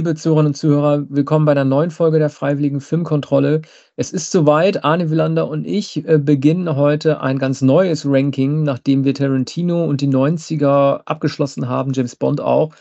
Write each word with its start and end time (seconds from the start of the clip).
liebe 0.00 0.14
Zuhörerinnen 0.14 0.52
und 0.52 0.54
Zuhörer, 0.54 1.04
willkommen 1.10 1.44
bei 1.44 1.52
einer 1.52 1.66
neuen 1.66 1.90
Folge 1.90 2.18
der 2.18 2.30
Freiwilligen 2.30 2.80
Filmkontrolle. 2.80 3.60
Es 3.96 4.12
ist 4.12 4.30
soweit, 4.30 4.82
Arne 4.82 5.10
Willander 5.10 5.46
und 5.46 5.66
ich 5.66 6.08
äh, 6.08 6.16
beginnen 6.16 6.74
heute 6.74 7.20
ein 7.20 7.38
ganz 7.38 7.60
neues 7.60 8.06
Ranking, 8.06 8.62
nachdem 8.62 9.04
wir 9.04 9.12
Tarantino 9.12 9.84
und 9.84 10.00
die 10.00 10.08
90er 10.08 11.02
abgeschlossen 11.04 11.68
haben, 11.68 11.92
James 11.92 12.16
Bond 12.16 12.40
auch. 12.40 12.74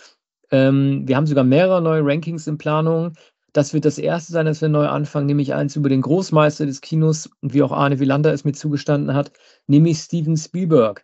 Ähm, 0.50 1.06
wir 1.10 1.18
haben 1.18 1.26
sogar 1.26 1.44
mehrere 1.44 1.82
neue 1.82 2.06
Rankings 2.06 2.48
in 2.48 2.58
Planung. 2.58 3.12
Das 3.52 3.74
wird 3.74 3.84
das 3.84 3.98
erste 3.98 4.32
sein, 4.32 4.46
dass 4.46 4.62
wir 4.62 4.70
neu 4.70 4.88
anfangen, 4.88 5.26
nämlich 5.26 5.54
eins 5.54 5.76
über 5.76 5.90
den 5.90 6.02
Großmeister 6.02 6.68
des 6.68 6.80
Kinos, 6.80 7.30
wie 7.42 7.62
auch 7.64 7.74
Arne 7.74 8.00
Willander 8.00 8.32
es 8.32 8.46
mir 8.46 8.54
zugestanden 8.54 9.14
hat, 9.14 9.34
nämlich 9.68 9.98
Steven 9.98 10.38
Spielberg. 10.38 11.04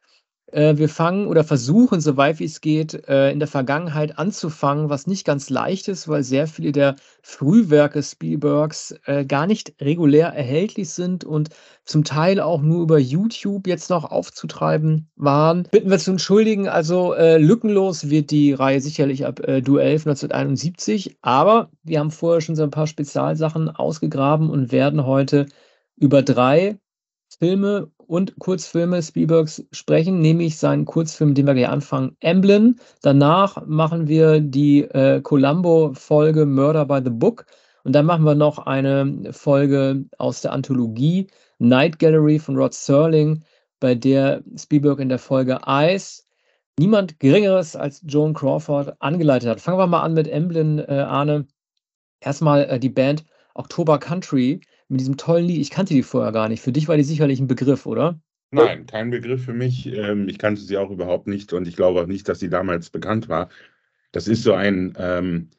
Äh, 0.55 0.77
wir 0.77 0.88
fangen 0.88 1.27
oder 1.27 1.44
versuchen, 1.44 2.00
so 2.00 2.16
weit 2.16 2.40
wie 2.40 2.45
es 2.45 2.62
geht, 2.62 2.94
äh, 3.09 3.30
in 3.32 3.40
der 3.40 3.48
Vergangenheit 3.50 4.18
anzufangen, 4.18 4.90
was 4.90 5.05
nicht 5.05 5.26
ganz 5.26 5.50
leicht 5.50 5.90
ist, 5.90 6.08
weil 6.08 6.23
sehr 6.23 6.48
viele 6.48 6.72
der 6.72 6.96
Frühwerke 7.22 8.02
Spielbergs 8.02 8.96
äh, 9.05 9.26
gar 9.26 9.48
nicht 9.48 9.73
regulär 9.82 10.30
erhältlich 10.30 10.91
sind 10.91 11.26
und 11.26 11.49
zum 11.84 12.05
Teil 12.05 12.40
auch 12.40 12.62
nur 12.62 12.82
über 12.82 12.98
YouTube 12.98 13.68
jetzt 13.68 13.90
noch 13.90 14.05
aufzutreiben 14.05 15.10
waren. 15.18 15.68
Bitten 15.72 15.90
wir 15.90 15.99
zu 15.99 16.12
entschuldigen, 16.12 16.70
also 16.70 17.13
äh, 17.13 17.38
lückenlos 17.38 18.10
wird 18.10 18.32
die 18.32 18.54
Reihe 18.54 18.80
sicherlich 18.80 19.26
ab 19.26 19.41
äh, 19.41 19.62
Duell 19.62 19.96
1971, 19.96 21.18
aber 21.22 21.70
wir 21.84 21.99
haben 21.99 22.12
vorher 22.12 22.40
schon 22.40 22.55
so 22.55 22.63
ein 22.63 22.72
paar 22.72 22.88
Spezialsachen 22.88 23.70
ausgegraben 23.70 24.49
und 24.49 24.72
werden 24.72 25.05
heute 25.05 25.48
über 25.98 26.22
drei 26.22 26.77
Filme 27.38 27.91
und 27.98 28.38
Kurzfilme 28.39 29.02
Spielbergs 29.02 29.66
sprechen, 29.71 30.21
nämlich 30.21 30.57
seinen 30.57 30.85
Kurzfilm, 30.85 31.34
den 31.34 31.48
wir 31.48 31.54
gleich 31.54 31.70
anfangen, 31.70 32.15
Emblem. 32.20 32.77
Danach 33.01 33.65
machen 33.65 34.07
wir 34.07 34.40
die 34.40 34.84
äh, 34.84 35.21
Columbo-Folge 35.21 36.45
Murder 36.45 36.85
by 36.85 37.01
the 37.04 37.10
Book. 37.10 37.45
Und 37.84 37.93
dann 37.93 38.05
machen 38.05 38.26
wir 38.26 38.35
noch 38.35 38.60
eine 38.60 39.32
Folge 39.32 40.05
aus 40.18 40.41
der 40.41 40.54
Anthologie 40.54 41.27
Night 41.60 41.99
Gallery 41.99 42.40
von 42.40 42.57
Rod 42.57 42.73
Serling, 42.73 43.43
bei 43.79 43.95
der 43.95 44.43
Spielberg 44.57 44.99
in 44.99 45.10
der 45.10 45.20
Folge 45.20 45.60
Ice 45.67 46.23
niemand 46.79 47.20
Geringeres 47.20 47.76
als 47.76 48.01
Joan 48.05 48.34
Crawford 48.34 48.95
angeleitet 48.99 49.49
hat. 49.49 49.62
Fangen 49.62 49.77
wir 49.77 49.88
mal 49.88 50.01
an 50.01 50.13
mit 50.13 50.27
Emblem, 50.27 50.79
äh, 50.79 50.99
Arne. 50.99 51.48
Erstmal 52.20 52.65
äh, 52.65 52.79
die 52.79 52.90
Band 52.90 53.26
October 53.54 53.99
Country 53.99 54.62
mit 54.88 55.00
diesem 55.00 55.18
tollen 55.18 55.46
Lied. 55.46 55.62
Ich 55.62 55.72
kannte 55.72 55.94
die 55.94 56.04
vorher 56.04 56.32
gar 56.32 56.50
nicht. 56.50 56.62
Für 56.62 56.72
dich 56.72 56.88
war 56.88 56.98
die 56.98 57.04
sicherlich 57.04 57.40
ein 57.40 57.48
Begriff, 57.48 57.86
oder? 57.86 58.20
Nein, 58.52 58.86
kein 58.86 59.10
Begriff 59.10 59.46
für 59.46 59.54
mich. 59.54 59.88
Ähm, 59.88 60.30
ich 60.30 60.38
kannte 60.38 60.62
sie 60.62 60.78
auch 60.78 60.91
überhaupt 60.91 61.28
nicht 61.28 61.54
und 61.54 61.68
ich 61.68 61.76
glaube 61.76 62.02
auch 62.02 62.08
nicht, 62.08 62.30
dass 62.30 62.40
sie 62.40 62.50
damals 62.50 62.90
bekannt 62.90 63.28
war. 63.28 63.50
Das 64.12 64.28
ist 64.28 64.44
so 64.44 64.53
ein 64.53 64.94
ähm, 64.97 65.50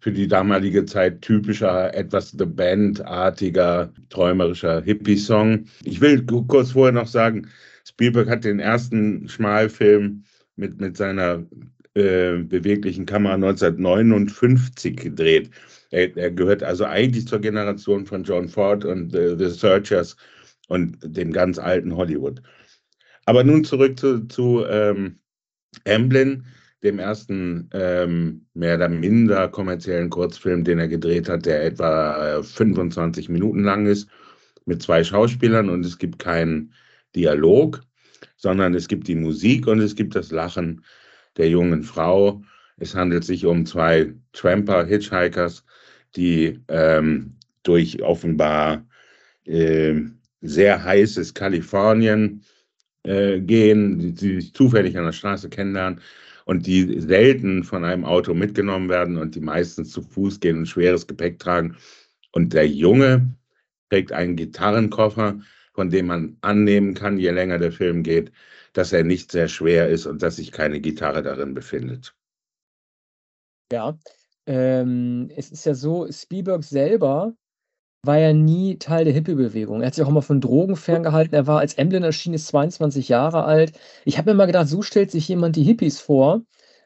für 0.00 0.12
die 0.12 0.26
damalige 0.26 0.86
Zeit 0.86 1.20
typischer, 1.22 1.94
etwas 1.94 2.30
The 2.30 2.46
Band-artiger, 2.46 3.92
träumerischer 4.08 4.82
Hippie-Song. 4.82 5.66
Ich 5.84 6.00
will 6.00 6.24
kurz 6.24 6.72
vorher 6.72 6.92
noch 6.92 7.06
sagen, 7.06 7.48
Spielberg 7.86 8.28
hat 8.28 8.44
den 8.44 8.60
ersten 8.60 9.28
Schmalfilm 9.28 10.24
mit, 10.56 10.80
mit 10.80 10.96
seiner 10.96 11.44
äh, 11.94 12.38
beweglichen 12.38 13.04
Kamera 13.04 13.34
1959 13.34 14.96
gedreht. 14.96 15.50
Er, 15.90 16.16
er, 16.16 16.30
gehört 16.30 16.62
also 16.62 16.84
eigentlich 16.84 17.26
zur 17.26 17.40
Generation 17.40 18.06
von 18.06 18.22
John 18.22 18.48
Ford 18.48 18.84
und 18.84 19.14
uh, 19.14 19.36
The 19.36 19.48
Searchers 19.48 20.16
und 20.68 20.98
dem 21.02 21.32
ganz 21.32 21.58
alten 21.58 21.96
Hollywood. 21.96 22.40
Aber 23.26 23.44
nun 23.44 23.64
zurück 23.64 23.98
zu, 23.98 24.26
zu 24.28 24.64
ähm, 24.66 25.18
Amblin, 25.86 26.46
dem 26.82 26.98
ersten 26.98 27.68
ähm, 27.72 28.46
mehr 28.54 28.76
oder 28.76 28.88
minder 28.88 29.48
kommerziellen 29.48 30.10
Kurzfilm, 30.10 30.64
den 30.64 30.78
er 30.78 30.88
gedreht 30.88 31.28
hat, 31.28 31.44
der 31.44 31.64
etwa 31.64 32.38
äh, 32.38 32.42
25 32.42 33.28
Minuten 33.28 33.64
lang 33.64 33.86
ist, 33.86 34.08
mit 34.64 34.82
zwei 34.82 35.04
Schauspielern 35.04 35.68
und 35.68 35.84
es 35.84 35.98
gibt 35.98 36.18
keinen 36.18 36.72
Dialog, 37.14 37.82
sondern 38.36 38.74
es 38.74 38.88
gibt 38.88 39.08
die 39.08 39.14
Musik 39.14 39.66
und 39.66 39.80
es 39.80 39.94
gibt 39.94 40.14
das 40.14 40.30
Lachen 40.30 40.84
der 41.36 41.48
jungen 41.48 41.82
Frau. 41.82 42.42
Es 42.76 42.94
handelt 42.94 43.24
sich 43.24 43.44
um 43.44 43.66
zwei 43.66 44.14
Tramper, 44.32 44.86
Hitchhikers, 44.86 45.64
die 46.16 46.60
ähm, 46.68 47.36
durch 47.62 48.02
offenbar 48.02 48.86
äh, 49.44 49.94
sehr 50.40 50.82
heißes 50.82 51.34
Kalifornien 51.34 52.44
äh, 53.04 53.40
gehen, 53.40 53.98
die, 53.98 54.12
die 54.12 54.40
sich 54.40 54.54
zufällig 54.54 54.96
an 54.96 55.04
der 55.04 55.12
Straße 55.12 55.48
kennenlernen 55.48 56.00
und 56.44 56.66
die 56.66 57.00
selten 57.00 57.64
von 57.64 57.84
einem 57.84 58.04
Auto 58.04 58.34
mitgenommen 58.34 58.88
werden 58.88 59.18
und 59.18 59.34
die 59.34 59.40
meistens 59.40 59.90
zu 59.90 60.02
Fuß 60.02 60.40
gehen 60.40 60.58
und 60.58 60.66
schweres 60.66 61.06
Gepäck 61.06 61.38
tragen. 61.38 61.76
Und 62.32 62.52
der 62.52 62.66
Junge 62.66 63.34
trägt 63.88 64.12
einen 64.12 64.36
Gitarrenkoffer, 64.36 65.40
von 65.74 65.90
dem 65.90 66.06
man 66.06 66.36
annehmen 66.40 66.94
kann, 66.94 67.18
je 67.18 67.30
länger 67.30 67.58
der 67.58 67.72
Film 67.72 68.02
geht, 68.02 68.32
dass 68.72 68.92
er 68.92 69.04
nicht 69.04 69.32
sehr 69.32 69.48
schwer 69.48 69.88
ist 69.88 70.06
und 70.06 70.22
dass 70.22 70.36
sich 70.36 70.52
keine 70.52 70.80
Gitarre 70.80 71.22
darin 71.22 71.54
befindet. 71.54 72.14
Ja, 73.72 73.96
ähm, 74.50 75.30
es 75.36 75.52
ist 75.52 75.64
ja 75.64 75.74
so, 75.74 76.10
Spielberg 76.10 76.64
selber 76.64 77.34
war 78.02 78.18
ja 78.18 78.32
nie 78.32 78.78
Teil 78.78 79.04
der 79.04 79.12
Hippie-Bewegung. 79.12 79.80
Er 79.80 79.88
hat 79.88 79.94
sich 79.94 80.04
auch 80.04 80.08
immer 80.08 80.22
von 80.22 80.40
Drogen 80.40 80.74
ferngehalten. 80.74 81.34
Er 81.34 81.46
war, 81.46 81.60
als 81.60 81.74
Emblem 81.74 82.02
erschien, 82.02 82.34
ist 82.34 82.48
22 82.48 83.08
Jahre 83.08 83.44
alt. 83.44 83.72
Ich 84.04 84.18
habe 84.18 84.30
mir 84.30 84.36
mal 84.36 84.46
gedacht, 84.46 84.68
so 84.68 84.82
stellt 84.82 85.12
sich 85.12 85.28
jemand 85.28 85.54
die 85.54 85.62
Hippies 85.62 86.00
vor, 86.00 86.40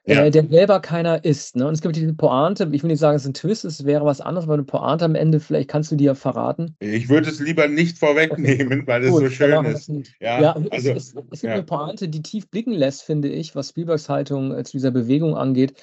ja. 0.04 0.24
äh, 0.24 0.30
der 0.30 0.46
selber 0.46 0.80
keiner 0.80 1.24
ist. 1.24 1.56
Ne? 1.56 1.66
Und 1.66 1.72
es 1.72 1.80
gibt 1.80 1.96
diese 1.96 2.12
Pointe, 2.12 2.68
ich 2.72 2.82
will 2.82 2.90
nicht 2.90 2.98
sagen, 2.98 3.16
es 3.16 3.22
ist 3.22 3.28
ein 3.28 3.34
Twist, 3.34 3.64
es 3.64 3.86
wäre 3.86 4.04
was 4.04 4.20
anderes, 4.20 4.44
aber 4.44 4.54
eine 4.54 4.64
Pointe 4.64 5.06
am 5.06 5.14
Ende, 5.14 5.40
vielleicht 5.40 5.70
kannst 5.70 5.90
du 5.90 5.96
die 5.96 6.04
ja 6.04 6.14
verraten. 6.14 6.76
Ich 6.80 7.08
würde 7.08 7.30
es 7.30 7.40
lieber 7.40 7.68
nicht 7.68 7.96
vorwegnehmen, 7.96 8.80
okay. 8.80 8.86
weil 8.86 9.04
es 9.04 9.10
Gut, 9.10 9.20
so 9.20 9.30
schön 9.30 9.64
ist. 9.64 9.88
Ja, 10.20 10.42
ja 10.42 10.56
also, 10.70 10.90
es, 10.90 11.14
es, 11.14 11.14
es 11.30 11.40
gibt 11.40 11.44
ja. 11.44 11.52
eine 11.52 11.62
Pointe, 11.62 12.08
die 12.08 12.20
tief 12.20 12.50
blicken 12.50 12.72
lässt, 12.72 13.04
finde 13.04 13.28
ich, 13.28 13.54
was 13.54 13.70
Spielbergs 13.70 14.10
Haltung 14.10 14.52
äh, 14.52 14.64
zu 14.64 14.72
dieser 14.72 14.90
Bewegung 14.90 15.36
angeht 15.36 15.74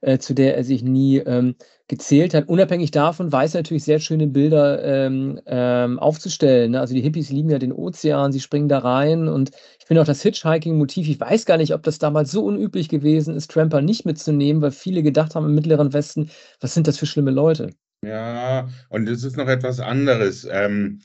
äh, 0.00 0.18
zu 0.18 0.34
der 0.34 0.56
er 0.56 0.64
sich 0.64 0.82
nie 0.82 1.18
ähm, 1.18 1.56
gezählt 1.88 2.34
hat. 2.34 2.48
Unabhängig 2.48 2.90
davon 2.90 3.32
weiß 3.32 3.54
er 3.54 3.60
natürlich 3.60 3.84
sehr 3.84 3.98
schöne 3.98 4.26
Bilder 4.26 4.82
ähm, 4.82 5.40
ähm, 5.46 5.98
aufzustellen. 5.98 6.72
Ne? 6.72 6.80
Also 6.80 6.94
die 6.94 7.00
Hippies 7.00 7.30
lieben 7.30 7.50
ja 7.50 7.58
den 7.58 7.72
Ozean, 7.72 8.32
sie 8.32 8.40
springen 8.40 8.68
da 8.68 8.78
rein 8.78 9.28
und 9.28 9.50
ich 9.78 9.86
finde 9.86 10.02
auch 10.02 10.06
das 10.06 10.22
Hitchhiking-Motiv, 10.22 11.08
ich 11.08 11.20
weiß 11.20 11.46
gar 11.46 11.56
nicht, 11.56 11.74
ob 11.74 11.82
das 11.82 11.98
damals 11.98 12.30
so 12.30 12.44
unüblich 12.44 12.88
gewesen 12.88 13.34
ist, 13.34 13.50
Tramper 13.50 13.82
nicht 13.82 14.06
mitzunehmen, 14.06 14.62
weil 14.62 14.70
viele 14.70 15.02
gedacht 15.02 15.34
haben 15.34 15.46
im 15.46 15.54
Mittleren 15.54 15.92
Westen, 15.92 16.30
was 16.60 16.74
sind 16.74 16.86
das 16.86 16.96
für 16.96 17.06
schlimme 17.06 17.32
Leute? 17.32 17.70
Ja, 18.02 18.68
und 18.88 19.08
es 19.08 19.24
ist 19.24 19.36
noch 19.36 19.48
etwas 19.48 19.80
anderes. 19.80 20.48
Ähm, 20.50 21.00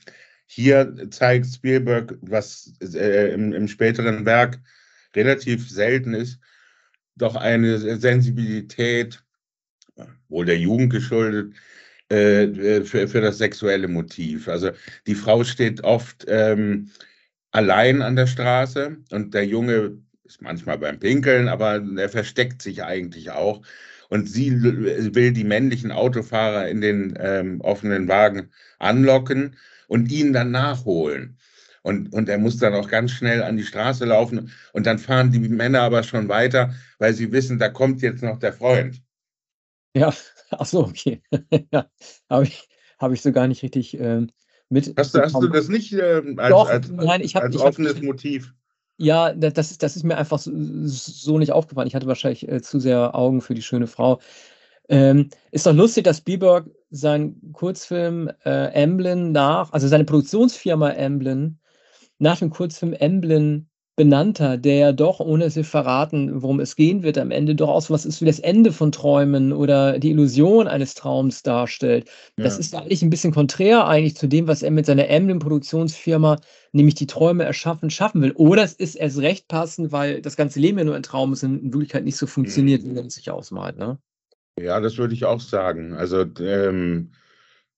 hier 0.45 1.09
zeigt 1.09 1.47
Spielberg, 1.47 2.17
was 2.21 2.73
äh, 2.81 3.33
im, 3.33 3.51
im 3.51 3.67
späteren 3.67 4.25
Werk 4.25 4.59
relativ 5.15 5.69
selten 5.69 6.13
ist, 6.13 6.39
doch 7.15 7.35
eine 7.35 7.77
Sensibilität, 7.97 9.23
wohl 10.27 10.45
der 10.45 10.57
Jugend 10.57 10.91
geschuldet, 10.91 11.53
äh, 12.09 12.81
für, 12.83 13.07
für 13.07 13.21
das 13.21 13.37
sexuelle 13.37 13.87
Motiv. 13.87 14.47
Also 14.47 14.71
die 15.07 15.15
Frau 15.15 15.43
steht 15.43 15.83
oft 15.83 16.25
ähm, 16.27 16.91
allein 17.51 18.01
an 18.01 18.15
der 18.15 18.27
Straße 18.27 18.97
und 19.11 19.33
der 19.33 19.45
Junge 19.45 19.97
ist 20.23 20.41
manchmal 20.41 20.77
beim 20.77 20.99
Pinkeln, 20.99 21.47
aber 21.47 21.81
er 21.97 22.09
versteckt 22.09 22.61
sich 22.61 22.83
eigentlich 22.83 23.31
auch. 23.31 23.61
Und 24.09 24.29
sie 24.29 24.61
will 24.61 25.31
die 25.31 25.43
männlichen 25.43 25.91
Autofahrer 25.91 26.67
in 26.67 26.81
den 26.81 27.15
ähm, 27.19 27.61
offenen 27.61 28.07
Wagen 28.07 28.51
anlocken 28.77 29.55
und 29.87 30.11
ihn 30.11 30.31
dann 30.33 30.51
nachholen. 30.51 31.37
Und, 31.85 32.13
und 32.13 32.27
er 32.29 32.39
muss 32.39 32.57
dann 32.57 32.73
auch 32.73 32.89
ganz 32.89 33.11
schnell 33.11 33.43
an 33.43 33.57
die 33.57 33.63
Straße 33.63 34.05
laufen. 34.05 34.51
Und 34.73 34.87
dann 34.87 34.97
fahren 34.97 35.31
die 35.31 35.37
Männer 35.37 35.81
aber 35.81 36.01
schon 36.01 36.27
weiter, 36.27 36.73
weil 36.97 37.13
sie 37.13 37.31
wissen, 37.31 37.59
da 37.59 37.69
kommt 37.69 38.01
jetzt 38.01 38.23
noch 38.23 38.39
der 38.39 38.53
Freund. 38.53 39.03
Ja, 39.95 40.11
ach 40.49 40.65
so, 40.65 40.79
okay. 40.79 41.21
ja, 41.71 41.85
habe 42.27 42.45
ich, 42.45 42.67
hab 42.97 43.11
ich 43.11 43.21
so 43.21 43.31
gar 43.31 43.47
nicht 43.47 43.61
richtig 43.61 43.99
äh, 43.99 44.25
mit. 44.69 44.95
Hast 44.97 45.13
du, 45.13 45.21
hast 45.21 45.35
du 45.35 45.47
das 45.47 45.69
nicht 45.69 45.93
äh, 45.93 46.23
als, 46.37 46.49
Doch, 46.49 46.67
als, 46.67 46.89
nein, 46.89 47.21
ich 47.21 47.35
hab, 47.35 47.43
als 47.43 47.53
ich 47.53 47.61
offenes 47.61 47.97
hab, 47.97 48.01
Motiv? 48.01 48.51
Ja, 48.97 49.31
das 49.35 49.69
ist, 49.69 49.83
das 49.83 49.95
ist 49.95 50.03
mir 50.03 50.17
einfach 50.17 50.39
so, 50.39 50.51
so 50.55 51.37
nicht 51.37 51.51
aufgefallen. 51.51 51.87
Ich 51.87 51.93
hatte 51.93 52.07
wahrscheinlich 52.07 52.47
äh, 52.47 52.63
zu 52.63 52.79
sehr 52.79 53.13
Augen 53.13 53.41
für 53.41 53.53
die 53.53 53.61
schöne 53.61 53.85
Frau. 53.85 54.21
Ähm, 54.89 55.29
ist 55.51 55.67
doch 55.67 55.73
lustig, 55.75 56.05
dass 56.05 56.17
Spielberg 56.17 56.65
seinen 56.89 57.53
Kurzfilm 57.53 58.31
äh, 58.43 58.73
Emblem 58.73 59.33
nach, 59.33 59.71
also 59.71 59.87
seine 59.87 60.05
Produktionsfirma 60.05 60.89
Emblem, 60.89 61.59
nach 62.19 62.39
dem 62.39 62.49
Kurzfilm 62.49 62.93
Emblem 62.93 63.67
benannter, 63.95 64.57
der 64.57 64.75
ja 64.75 64.91
doch, 64.91 65.19
ohne 65.19 65.45
es 65.45 65.57
verraten, 65.67 66.41
worum 66.41 66.59
es 66.59 66.75
gehen 66.75 67.01
wird, 67.03 67.17
am 67.17 67.31
Ende 67.31 67.55
doch 67.55 67.69
aus 67.69 67.89
was 67.89 68.05
ist 68.05 68.21
wie 68.21 68.25
das 68.25 68.39
Ende 68.39 68.73
von 68.73 68.91
Träumen 68.91 69.53
oder 69.53 69.99
die 69.99 70.11
Illusion 70.11 70.67
eines 70.67 70.95
Traums 70.95 71.43
darstellt. 71.43 72.09
Ja. 72.37 72.43
Das 72.43 72.59
ist 72.59 72.75
eigentlich 72.75 73.01
ein 73.01 73.09
bisschen 73.09 73.33
konträr 73.33 73.87
eigentlich 73.87 74.17
zu 74.17 74.27
dem, 74.27 74.47
was 74.47 74.63
er 74.63 74.71
mit 74.71 74.85
seiner 74.85 75.07
Emblem-Produktionsfirma, 75.07 76.39
nämlich 76.73 76.95
die 76.95 77.07
Träume 77.07 77.45
erschaffen, 77.45 77.89
schaffen 77.89 78.21
will. 78.21 78.33
Oder 78.33 78.63
es 78.63 78.73
ist 78.73 78.95
erst 78.95 79.19
recht 79.19 79.47
passend, 79.47 79.93
weil 79.93 80.21
das 80.21 80.35
ganze 80.35 80.59
Leben 80.59 80.77
ja 80.77 80.83
nur 80.83 80.95
ein 80.95 81.03
Traum 81.03 81.31
ist 81.31 81.43
und 81.43 81.63
in 81.63 81.73
Wirklichkeit 81.73 82.03
nicht 82.03 82.17
so 82.17 82.27
funktioniert, 82.27 82.83
mhm. 82.83 82.89
wie 82.89 82.93
man 82.95 83.05
es 83.05 83.15
sich 83.15 83.31
ausmalt. 83.31 83.77
Ne? 83.77 83.97
Ja, 84.59 84.81
das 84.81 84.97
würde 84.97 85.13
ich 85.13 85.23
auch 85.23 85.39
sagen. 85.39 85.93
Also 85.93 86.25
ähm, 86.41 87.11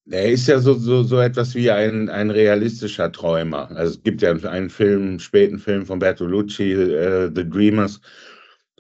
er 0.10 0.30
ist 0.30 0.48
ja 0.48 0.60
so, 0.60 0.74
so, 0.76 1.04
so 1.04 1.20
etwas 1.20 1.56
wie 1.56 1.72
ein, 1.72 2.10
ein 2.10 2.32
realistischer 2.32 3.12
Träumer. 3.12 3.70
Also 3.72 3.96
es 3.96 4.04
gibt 4.04 4.22
ja 4.22 4.32
einen 4.34 4.70
Film, 4.70 5.20
späten 5.20 5.60
Film 5.60 5.86
von 5.86 6.00
Bertolucci, 6.00 6.74
äh, 6.74 7.32
The 7.36 7.50
Dreamers. 7.50 8.02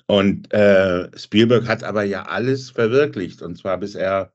Und 0.07 0.53
äh, 0.53 1.09
Spielberg 1.17 1.67
hat 1.67 1.83
aber 1.83 2.03
ja 2.03 2.23
alles 2.23 2.69
verwirklicht. 2.71 3.41
Und 3.41 3.57
zwar 3.57 3.77
bis 3.77 3.95
er 3.95 4.33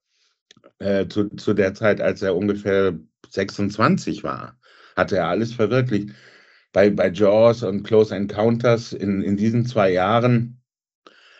äh, 0.79 1.07
zu, 1.09 1.29
zu 1.31 1.55
der 1.55 1.75
Zeit, 1.75 2.01
als 2.01 2.23
er 2.23 2.37
ungefähr 2.37 2.99
26 3.31 4.25
war, 4.25 4.59
hat 4.97 5.13
er 5.13 5.29
alles 5.29 5.55
verwirklicht. 5.55 6.11
Bei, 6.73 6.91
bei 6.91 7.11
Jaws 7.11 7.63
und 7.63 7.85
Close 7.85 8.15
Encounters 8.15 8.93
in, 8.93 9.23
in 9.23 9.37
diesen 9.37 9.67
zwei 9.67 9.93
Jahren 9.93 10.63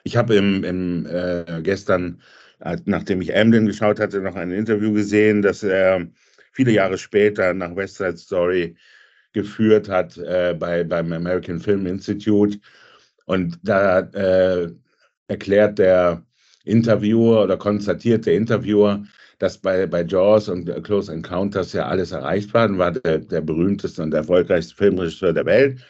ich 0.05 0.17
habe 0.17 0.35
im, 0.35 0.65
im 0.65 1.07
äh, 1.07 1.61
gestern, 1.63 2.23
nachdem 2.85 3.21
ich 3.21 3.37
Amblin 3.37 3.67
geschaut 3.67 4.01
hatte, 4.01 4.21
noch 4.21 4.37
ein 4.37 4.53
Interview 4.53 4.93
gesehen, 4.93 5.43
dass 5.43 5.63
er 5.63 6.07
viele 6.53 6.73
Jahre 6.73 6.99
später 6.99 7.55
nach 7.55 7.75
West 7.75 7.97
Side 7.97 8.17
Story 8.17 8.77
geführt 9.33 9.89
hat 9.89 10.17
äh, 10.19 10.55
bei, 10.59 10.85
beim 10.85 11.13
American 11.13 11.59
Film 11.59 11.87
Institute. 11.87 12.59
Und 13.25 13.59
da 13.63 14.01
äh, 14.01 14.71
erklärt 15.29 15.79
der 15.79 16.25
Interviewer 16.65 17.45
oder 17.45 17.57
konstatiert 17.57 18.27
der 18.27 18.35
Interviewer, 18.35 19.03
dass 19.39 19.59
bei, 19.59 19.87
bei 19.87 20.03
Jaws 20.03 20.49
und 20.49 20.71
Close 20.85 21.13
Encounters 21.13 21.73
ja 21.73 21.87
alles 21.87 22.13
erreicht 22.13 22.53
war 22.55 22.69
und 22.69 22.79
war 22.79 22.93
der, 22.93 23.19
der 23.19 23.41
berühmteste 23.41 24.03
und 24.03 24.15
erfolgreichste 24.15 24.77
Filmregisseur 24.77 25.33
der 25.33 25.47
Welt. 25.47 25.81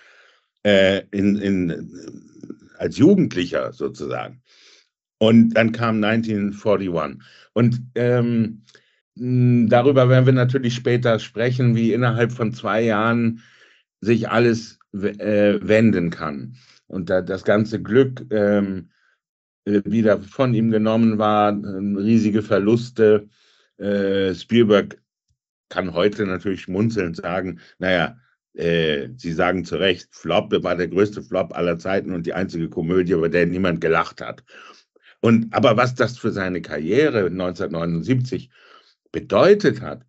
Äh, 0.64 1.02
in, 1.10 1.36
in 1.38 1.90
als 2.78 2.96
Jugendlicher 2.96 3.72
sozusagen. 3.72 4.41
Und 5.22 5.50
dann 5.50 5.70
kam 5.70 6.02
1941. 6.02 6.90
Und 7.52 7.80
ähm, 7.94 8.64
darüber 9.14 10.08
werden 10.08 10.26
wir 10.26 10.32
natürlich 10.32 10.74
später 10.74 11.20
sprechen, 11.20 11.76
wie 11.76 11.92
innerhalb 11.92 12.32
von 12.32 12.52
zwei 12.52 12.82
Jahren 12.82 13.40
sich 14.00 14.28
alles 14.28 14.80
äh, 14.92 15.60
wenden 15.62 16.10
kann. 16.10 16.56
Und 16.88 17.08
da, 17.08 17.22
das 17.22 17.44
ganze 17.44 17.80
Glück 17.80 18.26
ähm, 18.32 18.90
äh, 19.64 19.82
wieder 19.84 20.20
von 20.20 20.54
ihm 20.54 20.72
genommen 20.72 21.18
war, 21.18 21.52
äh, 21.52 22.00
riesige 22.00 22.42
Verluste. 22.42 23.28
Äh, 23.78 24.34
Spielberg 24.34 25.00
kann 25.68 25.94
heute 25.94 26.26
natürlich 26.26 26.62
schmunzelnd 26.62 27.14
sagen, 27.14 27.60
naja, 27.78 28.16
äh, 28.54 29.10
Sie 29.16 29.32
sagen 29.32 29.64
zu 29.64 29.76
Recht, 29.76 30.08
Flop 30.10 30.52
war 30.64 30.74
der 30.74 30.88
größte 30.88 31.22
Flop 31.22 31.56
aller 31.56 31.78
Zeiten 31.78 32.12
und 32.12 32.26
die 32.26 32.34
einzige 32.34 32.68
Komödie, 32.68 33.12
über 33.12 33.28
der 33.28 33.46
niemand 33.46 33.80
gelacht 33.80 34.20
hat. 34.20 34.42
Und, 35.22 35.54
aber 35.54 35.76
was 35.76 35.94
das 35.94 36.18
für 36.18 36.32
seine 36.32 36.60
Karriere 36.60 37.26
1979 37.26 38.50
bedeutet 39.12 39.80
hat, 39.80 40.04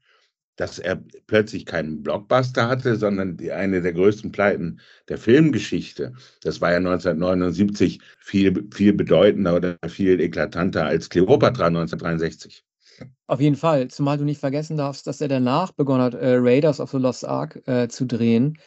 dass 0.56 0.80
er 0.80 1.04
plötzlich 1.28 1.66
keinen 1.66 2.02
Blockbuster 2.02 2.68
hatte, 2.68 2.96
sondern 2.96 3.38
die, 3.38 3.52
eine 3.52 3.82
der 3.82 3.94
größten 3.94 4.32
Pleiten 4.32 4.80
der 5.10 5.20
Filmgeschichte. 5.20 6.14
Das 6.42 6.62
war 6.62 6.72
ja 6.72 6.78
1979 6.78 8.00
viel, 8.20 8.68
viel 8.74 8.94
bedeutender 8.94 9.56
oder 9.56 9.78
viel 9.88 10.20
eklatanter 10.20 10.86
als 10.86 11.10
Cleopatra 11.10 11.68
1963. 11.68 12.64
Auf 13.28 13.40
jeden 13.40 13.56
Fall, 13.56 13.88
zumal 13.90 14.18
du 14.18 14.24
nicht 14.24 14.40
vergessen 14.40 14.78
darfst, 14.78 15.06
dass 15.06 15.22
er 15.22 15.28
danach 15.28 15.72
begonnen 15.72 16.04
hat, 16.04 16.14
äh, 16.16 16.36
Raiders 16.36 16.80
of 16.80 16.92
the 16.92 16.98
Lost 16.98 17.26
Ark 17.26 17.62
äh, 17.68 17.88
zu 17.88 18.06
drehen, 18.06 18.58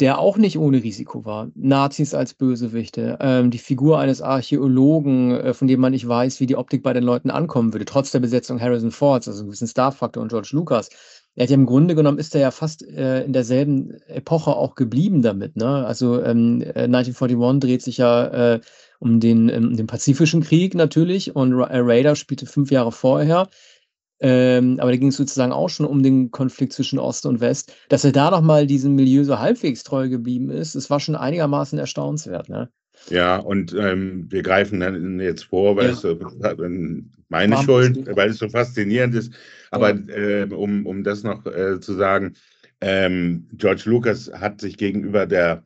der 0.00 0.18
auch 0.18 0.36
nicht 0.36 0.58
ohne 0.58 0.82
Risiko 0.82 1.24
war. 1.24 1.50
Nazis 1.54 2.14
als 2.14 2.34
Bösewichte, 2.34 3.16
ähm, 3.20 3.50
die 3.50 3.58
Figur 3.58 3.98
eines 4.00 4.22
Archäologen, 4.22 5.30
äh, 5.32 5.54
von 5.54 5.68
dem 5.68 5.80
man 5.80 5.92
nicht 5.92 6.08
weiß, 6.08 6.40
wie 6.40 6.46
die 6.46 6.56
Optik 6.56 6.82
bei 6.82 6.92
den 6.92 7.04
Leuten 7.04 7.30
ankommen 7.30 7.72
würde, 7.72 7.84
trotz 7.84 8.10
der 8.10 8.20
Besetzung 8.20 8.60
Harrison 8.60 8.90
Fords, 8.90 9.28
also 9.28 9.42
ein 9.42 9.46
gewissen 9.46 9.68
Star-Faktor 9.68 10.22
und 10.22 10.30
George 10.30 10.50
Lucas. 10.52 10.88
Er 11.36 11.44
hat 11.44 11.50
ja 11.50 11.54
im 11.54 11.66
Grunde 11.66 11.94
genommen, 11.94 12.18
ist 12.18 12.34
er 12.34 12.40
ja 12.40 12.50
fast 12.50 12.86
äh, 12.86 13.24
in 13.24 13.32
derselben 13.32 13.92
Epoche 14.06 14.54
auch 14.54 14.74
geblieben 14.74 15.22
damit. 15.22 15.56
Ne? 15.56 15.84
Also 15.86 16.22
ähm, 16.22 16.62
1941 16.74 17.36
äh, 17.36 17.58
dreht 17.58 17.82
sich 17.82 17.98
ja 17.98 18.54
äh, 18.54 18.60
um 19.00 19.20
den, 19.20 19.50
um 19.50 19.76
den 19.76 19.86
Pazifischen 19.86 20.42
Krieg 20.42 20.74
natürlich 20.74 21.34
und 21.34 21.52
Ra 21.52 21.68
Raider 21.70 22.16
spielte 22.16 22.46
fünf 22.46 22.70
Jahre 22.70 22.92
vorher. 22.92 23.48
Ähm, 24.26 24.78
aber 24.80 24.90
da 24.90 24.96
ging 24.96 25.08
es 25.08 25.18
sozusagen 25.18 25.52
auch 25.52 25.68
schon 25.68 25.84
um 25.84 26.02
den 26.02 26.30
Konflikt 26.30 26.72
zwischen 26.72 26.98
Ost 26.98 27.26
und 27.26 27.40
West. 27.40 27.74
Dass 27.90 28.04
er 28.04 28.12
da 28.12 28.30
nochmal 28.30 28.66
diesem 28.66 28.94
Milieu 28.94 29.22
so 29.22 29.38
halbwegs 29.38 29.84
treu 29.84 30.08
geblieben 30.08 30.48
ist, 30.48 30.74
das 30.74 30.88
war 30.88 30.98
schon 30.98 31.14
einigermaßen 31.14 31.78
erstaunenswert. 31.78 32.48
Ne? 32.48 32.70
Ja, 33.10 33.36
und 33.36 33.74
ähm, 33.78 34.24
wir 34.30 34.42
greifen 34.42 34.80
dann 34.80 35.20
jetzt 35.20 35.44
vor, 35.44 35.76
weil 35.76 35.88
ja. 35.88 35.92
es 35.92 36.00
so, 36.00 36.18
meine 37.28 37.56
War 37.56 37.64
Schuld, 37.64 38.16
weil 38.16 38.30
es 38.30 38.38
so 38.38 38.48
faszinierend 38.48 39.14
ist. 39.14 39.34
Aber 39.70 39.94
ja. 39.94 40.14
äh, 40.14 40.48
um, 40.50 40.86
um 40.86 41.04
das 41.04 41.22
noch 41.22 41.44
äh, 41.44 41.78
zu 41.80 41.92
sagen, 41.92 42.32
ähm, 42.80 43.46
George 43.52 43.82
Lucas 43.84 44.32
hat 44.32 44.58
sich 44.58 44.78
gegenüber 44.78 45.26
der 45.26 45.64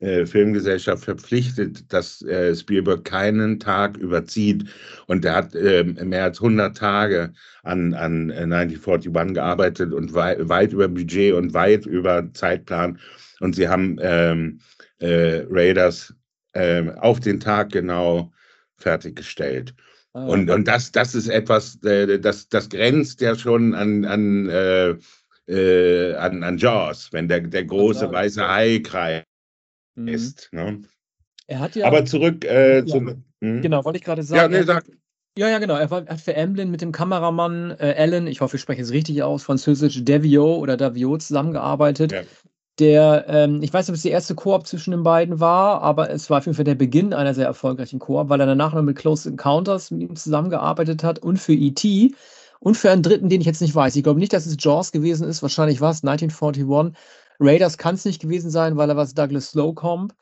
äh, 0.00 0.26
Filmgesellschaft 0.26 1.04
verpflichtet, 1.04 1.92
dass 1.92 2.22
äh, 2.22 2.54
Spielberg 2.54 3.04
keinen 3.04 3.58
Tag 3.58 3.96
überzieht. 3.96 4.64
Und 5.08 5.24
er 5.24 5.34
hat 5.34 5.56
äh, 5.56 5.82
mehr 5.82 6.24
als 6.24 6.38
100 6.38 6.76
Tage 6.76 7.32
an, 7.64 7.94
an 7.94 8.30
1941 8.30 9.12
äh, 9.12 9.32
gearbeitet 9.32 9.92
und 9.92 10.14
wei 10.14 10.36
weit 10.48 10.72
über 10.72 10.86
Budget 10.86 11.34
und 11.34 11.52
weit 11.52 11.84
über 11.84 12.32
Zeitplan. 12.32 13.00
Und 13.40 13.56
sie 13.56 13.68
haben 13.68 13.96
ähm, 14.00 14.60
äh, 15.00 15.42
Raiders 15.50 16.14
ähm, 16.54 16.90
auf 16.98 17.18
den 17.18 17.40
Tag 17.40 17.72
genau 17.72 18.30
fertiggestellt. 18.76 19.74
Ah, 20.12 20.26
und, 20.26 20.48
und 20.48 20.68
das, 20.68 20.92
das 20.92 21.16
ist 21.16 21.28
etwas, 21.28 21.78
das, 21.80 22.48
das 22.48 22.68
grenzt 22.68 23.20
ja 23.20 23.34
schon 23.34 23.74
an, 23.74 24.04
an, 24.04 24.48
an, 24.48 26.42
an 26.44 26.58
Jaws, 26.58 27.08
wenn 27.12 27.26
der, 27.26 27.40
der 27.40 27.64
große 27.64 28.10
weiße 28.12 28.46
Hai 28.46 28.80
kreist. 28.82 29.27
Ist. 30.06 30.48
Ne? 30.52 30.82
Er 31.48 31.60
hat 31.60 31.74
ja. 31.74 31.86
Aber 31.86 32.04
zurück 32.04 32.44
äh, 32.44 32.84
zum. 32.86 33.08
Ja, 33.08 33.14
hm? 33.40 33.62
genau, 33.62 33.84
wollte 33.84 33.98
ich 33.98 34.04
gerade 34.04 34.22
sagen. 34.22 34.52
Ja, 34.52 34.58
nee, 34.60 34.64
sag. 34.64 34.84
Ja, 35.38 35.48
ja, 35.48 35.58
genau. 35.58 35.76
Er, 35.76 35.90
war, 35.90 36.04
hat 36.06 36.20
für 36.20 36.36
Amblin 36.36 36.70
mit 36.70 36.80
dem 36.80 36.90
Kameramann 36.90 37.70
äh, 37.78 37.94
Alan, 37.96 38.26
ich 38.26 38.40
hoffe, 38.40 38.56
ich 38.56 38.62
spreche 38.62 38.82
es 38.82 38.90
richtig 38.90 39.22
aus, 39.22 39.44
französisch 39.44 40.04
Davio 40.04 40.56
oder 40.56 40.76
Davio 40.76 41.16
zusammengearbeitet. 41.16 42.12
Ja. 42.12 42.22
Der, 42.80 43.24
ähm, 43.28 43.62
ich 43.62 43.72
weiß 43.72 43.86
nicht, 43.86 43.90
ob 43.90 43.96
es 43.96 44.02
die 44.02 44.10
erste 44.10 44.34
Koop 44.34 44.66
zwischen 44.66 44.90
den 44.90 45.02
beiden 45.02 45.40
war, 45.40 45.80
aber 45.80 46.10
es 46.10 46.28
war 46.28 46.38
auf 46.38 46.46
jeden 46.46 46.56
Fall 46.56 46.64
der 46.64 46.74
Beginn 46.74 47.12
einer 47.12 47.34
sehr 47.34 47.46
erfolgreichen 47.46 47.98
Koop, 47.98 48.28
weil 48.28 48.40
er 48.40 48.46
danach 48.46 48.74
noch 48.74 48.82
mit 48.82 48.96
Close 48.96 49.28
Encounters 49.28 49.90
mit 49.90 50.02
ihm 50.02 50.16
zusammengearbeitet 50.16 51.02
hat 51.02 51.20
und 51.20 51.38
für 51.38 51.54
E.T. 51.54 52.14
und 52.60 52.76
für 52.76 52.90
einen 52.90 53.02
dritten, 53.02 53.28
den 53.28 53.40
ich 53.40 53.46
jetzt 53.46 53.60
nicht 53.60 53.74
weiß. 53.74 53.96
Ich 53.96 54.02
glaube 54.02 54.20
nicht, 54.20 54.32
dass 54.32 54.46
es 54.46 54.56
Jaws 54.58 54.92
gewesen 54.92 55.26
ist, 55.28 55.42
wahrscheinlich 55.42 55.80
war 55.80 55.90
es 55.90 56.04
1941 56.04 56.66
Raiders 57.40 57.78
kann 57.78 57.94
es 57.94 58.04
nicht 58.04 58.20
gewesen 58.20 58.50
sein, 58.50 58.76
weil 58.76 58.90
er 58.90 58.96
was 58.96 59.14
Douglas 59.14 59.50
Slocomb. 59.50 60.14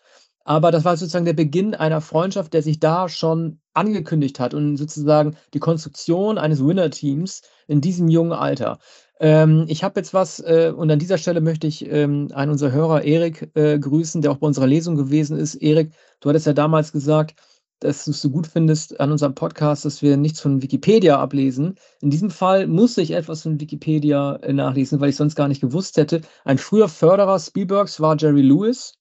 Aber 0.44 0.70
das 0.70 0.84
war 0.84 0.96
sozusagen 0.96 1.24
der 1.24 1.32
Beginn 1.32 1.74
einer 1.74 2.00
Freundschaft, 2.00 2.54
der 2.54 2.62
sich 2.62 2.78
da 2.78 3.08
schon 3.08 3.58
angekündigt 3.74 4.38
hat 4.38 4.54
und 4.54 4.76
sozusagen 4.76 5.36
die 5.52 5.58
Konstruktion 5.58 6.38
eines 6.38 6.64
Winner-Teams 6.64 7.42
in 7.66 7.80
diesem 7.80 8.08
jungen 8.08 8.32
Alter. 8.32 8.78
Ähm, 9.18 9.64
ich 9.66 9.82
habe 9.82 9.98
jetzt 9.98 10.14
was, 10.14 10.38
äh, 10.40 10.72
und 10.76 10.88
an 10.90 11.00
dieser 11.00 11.18
Stelle 11.18 11.40
möchte 11.40 11.66
ich 11.66 11.90
ähm, 11.90 12.28
einen 12.32 12.52
unserer 12.52 12.70
Hörer, 12.70 13.02
Erik, 13.02 13.50
äh, 13.54 13.78
grüßen, 13.78 14.22
der 14.22 14.30
auch 14.30 14.36
bei 14.36 14.46
unserer 14.46 14.68
Lesung 14.68 14.94
gewesen 14.94 15.36
ist. 15.36 15.56
Erik, 15.56 15.92
du 16.20 16.28
hattest 16.28 16.46
ja 16.46 16.52
damals 16.52 16.92
gesagt, 16.92 17.34
dass 17.80 18.04
du 18.04 18.10
es 18.10 18.22
so 18.22 18.30
gut 18.30 18.46
findest 18.46 18.98
an 19.00 19.12
unserem 19.12 19.34
Podcast, 19.34 19.84
dass 19.84 20.02
wir 20.02 20.16
nichts 20.16 20.40
von 20.40 20.62
Wikipedia 20.62 21.18
ablesen. 21.18 21.74
In 22.00 22.10
diesem 22.10 22.30
Fall 22.30 22.66
muss 22.66 22.96
ich 22.98 23.10
etwas 23.10 23.42
von 23.42 23.60
Wikipedia 23.60 24.36
äh, 24.36 24.52
nachlesen, 24.52 25.00
weil 25.00 25.10
ich 25.10 25.16
sonst 25.16 25.34
gar 25.34 25.48
nicht 25.48 25.60
gewusst 25.60 25.96
hätte. 25.96 26.22
Ein 26.44 26.58
früher 26.58 26.88
Förderer 26.88 27.38
Spielbergs 27.38 28.00
war 28.00 28.16
Jerry 28.18 28.42
Lewis, 28.42 28.94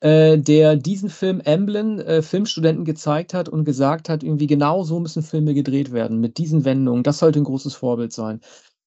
äh, 0.00 0.38
der 0.38 0.76
diesen 0.76 1.10
Film 1.10 1.42
Amblin 1.44 2.00
äh, 2.00 2.22
Filmstudenten 2.22 2.84
gezeigt 2.84 3.34
hat 3.34 3.48
und 3.48 3.64
gesagt 3.64 4.08
hat, 4.08 4.22
irgendwie 4.22 4.46
genau 4.46 4.82
so 4.82 5.00
müssen 5.00 5.22
Filme 5.22 5.54
gedreht 5.54 5.92
werden, 5.92 6.20
mit 6.20 6.38
diesen 6.38 6.64
Wendungen. 6.64 7.02
Das 7.02 7.18
sollte 7.18 7.40
ein 7.40 7.44
großes 7.44 7.74
Vorbild 7.74 8.12
sein. 8.12 8.40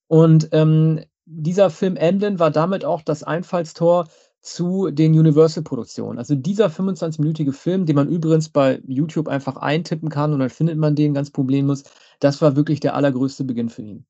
Und 0.07 0.49
ähm, 0.53 1.01
dieser 1.25 1.69
Film 1.69 1.97
Amblin 1.99 2.39
war 2.39 2.49
damit 2.49 2.83
auch 2.83 3.03
das 3.03 3.21
Einfallstor 3.23 4.07
zu 4.41 4.89
den 4.89 5.17
Universal-Produktionen. 5.17 6.17
Also 6.17 6.35
dieser 6.35 6.67
25-minütige 6.67 7.51
Film, 7.51 7.85
den 7.85 7.95
man 7.95 8.09
übrigens 8.09 8.49
bei 8.49 8.81
YouTube 8.87 9.27
einfach 9.27 9.57
eintippen 9.57 10.09
kann 10.09 10.33
und 10.33 10.39
dann 10.39 10.49
findet 10.49 10.77
man 10.77 10.95
den 10.95 11.13
ganz 11.13 11.29
problemlos, 11.29 11.83
das 12.19 12.41
war 12.41 12.55
wirklich 12.55 12.79
der 12.79 12.95
allergrößte 12.95 13.43
Beginn 13.43 13.69
für 13.69 13.81
ihn. 13.81 14.05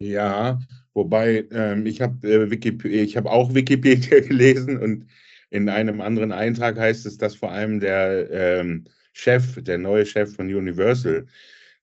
Ja, 0.00 0.58
wobei 0.94 1.46
ähm, 1.52 1.86
ich 1.86 2.00
habe 2.00 2.26
äh, 2.26 3.06
hab 3.06 3.26
auch 3.26 3.54
Wikipedia 3.54 4.20
gelesen 4.26 4.78
und 4.78 5.06
in 5.50 5.68
einem 5.68 6.00
anderen 6.00 6.32
Eintrag 6.32 6.78
heißt 6.78 7.04
es, 7.06 7.18
dass 7.18 7.34
vor 7.34 7.52
allem 7.52 7.78
der 7.78 8.30
ähm, 8.30 8.84
Chef, 9.12 9.62
der 9.62 9.78
neue 9.78 10.06
Chef 10.06 10.34
von 10.34 10.46
Universal, 10.46 11.26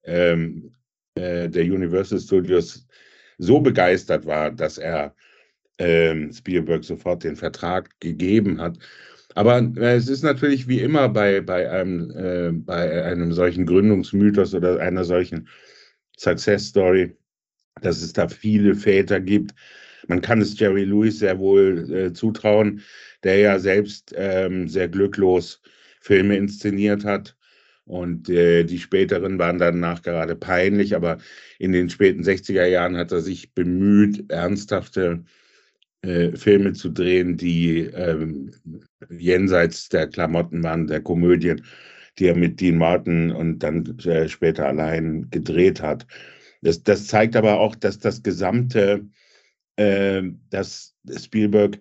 ähm, 0.03 0.73
äh, 1.13 1.47
der 1.47 1.63
Universal 1.63 2.19
Studios, 2.19 2.87
so 3.37 3.59
begeistert 3.59 4.25
war, 4.25 4.51
dass 4.51 4.79
er 4.79 5.15
ähm, 5.79 6.31
Spielberg 6.31 6.83
sofort 6.83 7.23
den 7.23 7.35
Vertrag 7.35 7.89
gegeben 7.99 8.61
hat. 8.61 8.77
Aber 9.35 9.59
äh, 9.77 9.95
es 9.95 10.09
ist 10.09 10.23
natürlich 10.23 10.67
wie 10.67 10.81
immer 10.81 11.09
bei, 11.09 11.41
bei, 11.41 11.69
einem, 11.69 12.11
äh, 12.11 12.51
bei 12.51 13.03
einem 13.03 13.31
solchen 13.31 13.65
Gründungsmythos 13.65 14.53
oder 14.53 14.79
einer 14.79 15.05
solchen 15.05 15.47
Success 16.17 16.67
Story, 16.67 17.15
dass 17.81 18.01
es 18.01 18.13
da 18.13 18.27
viele 18.27 18.75
Väter 18.75 19.19
gibt. 19.19 19.53
Man 20.07 20.21
kann 20.21 20.41
es 20.41 20.59
Jerry 20.59 20.83
Lewis 20.83 21.19
sehr 21.19 21.39
wohl 21.39 21.91
äh, 21.93 22.13
zutrauen, 22.13 22.81
der 23.23 23.37
ja 23.37 23.59
selbst 23.59 24.13
ähm, 24.17 24.67
sehr 24.67 24.89
glücklos 24.89 25.61
Filme 26.01 26.35
inszeniert 26.35 27.05
hat. 27.05 27.35
Und 27.85 28.29
äh, 28.29 28.63
die 28.65 28.77
späteren 28.77 29.39
waren 29.39 29.57
danach 29.57 30.01
gerade 30.03 30.35
peinlich, 30.35 30.95
aber 30.95 31.17
in 31.57 31.71
den 31.71 31.89
späten 31.89 32.23
60er 32.23 32.65
Jahren 32.65 32.97
hat 32.97 33.11
er 33.11 33.21
sich 33.21 33.53
bemüht, 33.53 34.29
ernsthafte 34.31 35.23
äh, 36.01 36.31
Filme 36.35 36.73
zu 36.73 36.89
drehen, 36.89 37.37
die 37.37 37.79
ähm, 37.79 38.51
jenseits 39.09 39.89
der 39.89 40.07
Klamotten 40.07 40.63
waren, 40.63 40.87
der 40.87 41.01
Komödien, 41.01 41.63
die 42.17 42.27
er 42.27 42.35
mit 42.35 42.59
Dean 42.61 42.77
Martin 42.77 43.31
und 43.31 43.59
dann 43.59 43.97
äh, 43.99 44.27
später 44.29 44.67
allein 44.67 45.29
gedreht 45.29 45.81
hat. 45.81 46.05
Das, 46.61 46.83
das 46.83 47.07
zeigt 47.07 47.35
aber 47.35 47.59
auch, 47.59 47.75
dass 47.75 47.99
das 47.99 48.23
gesamte, 48.23 49.05
äh, 49.77 50.23
dass 50.49 50.95
Spielberg 51.17 51.79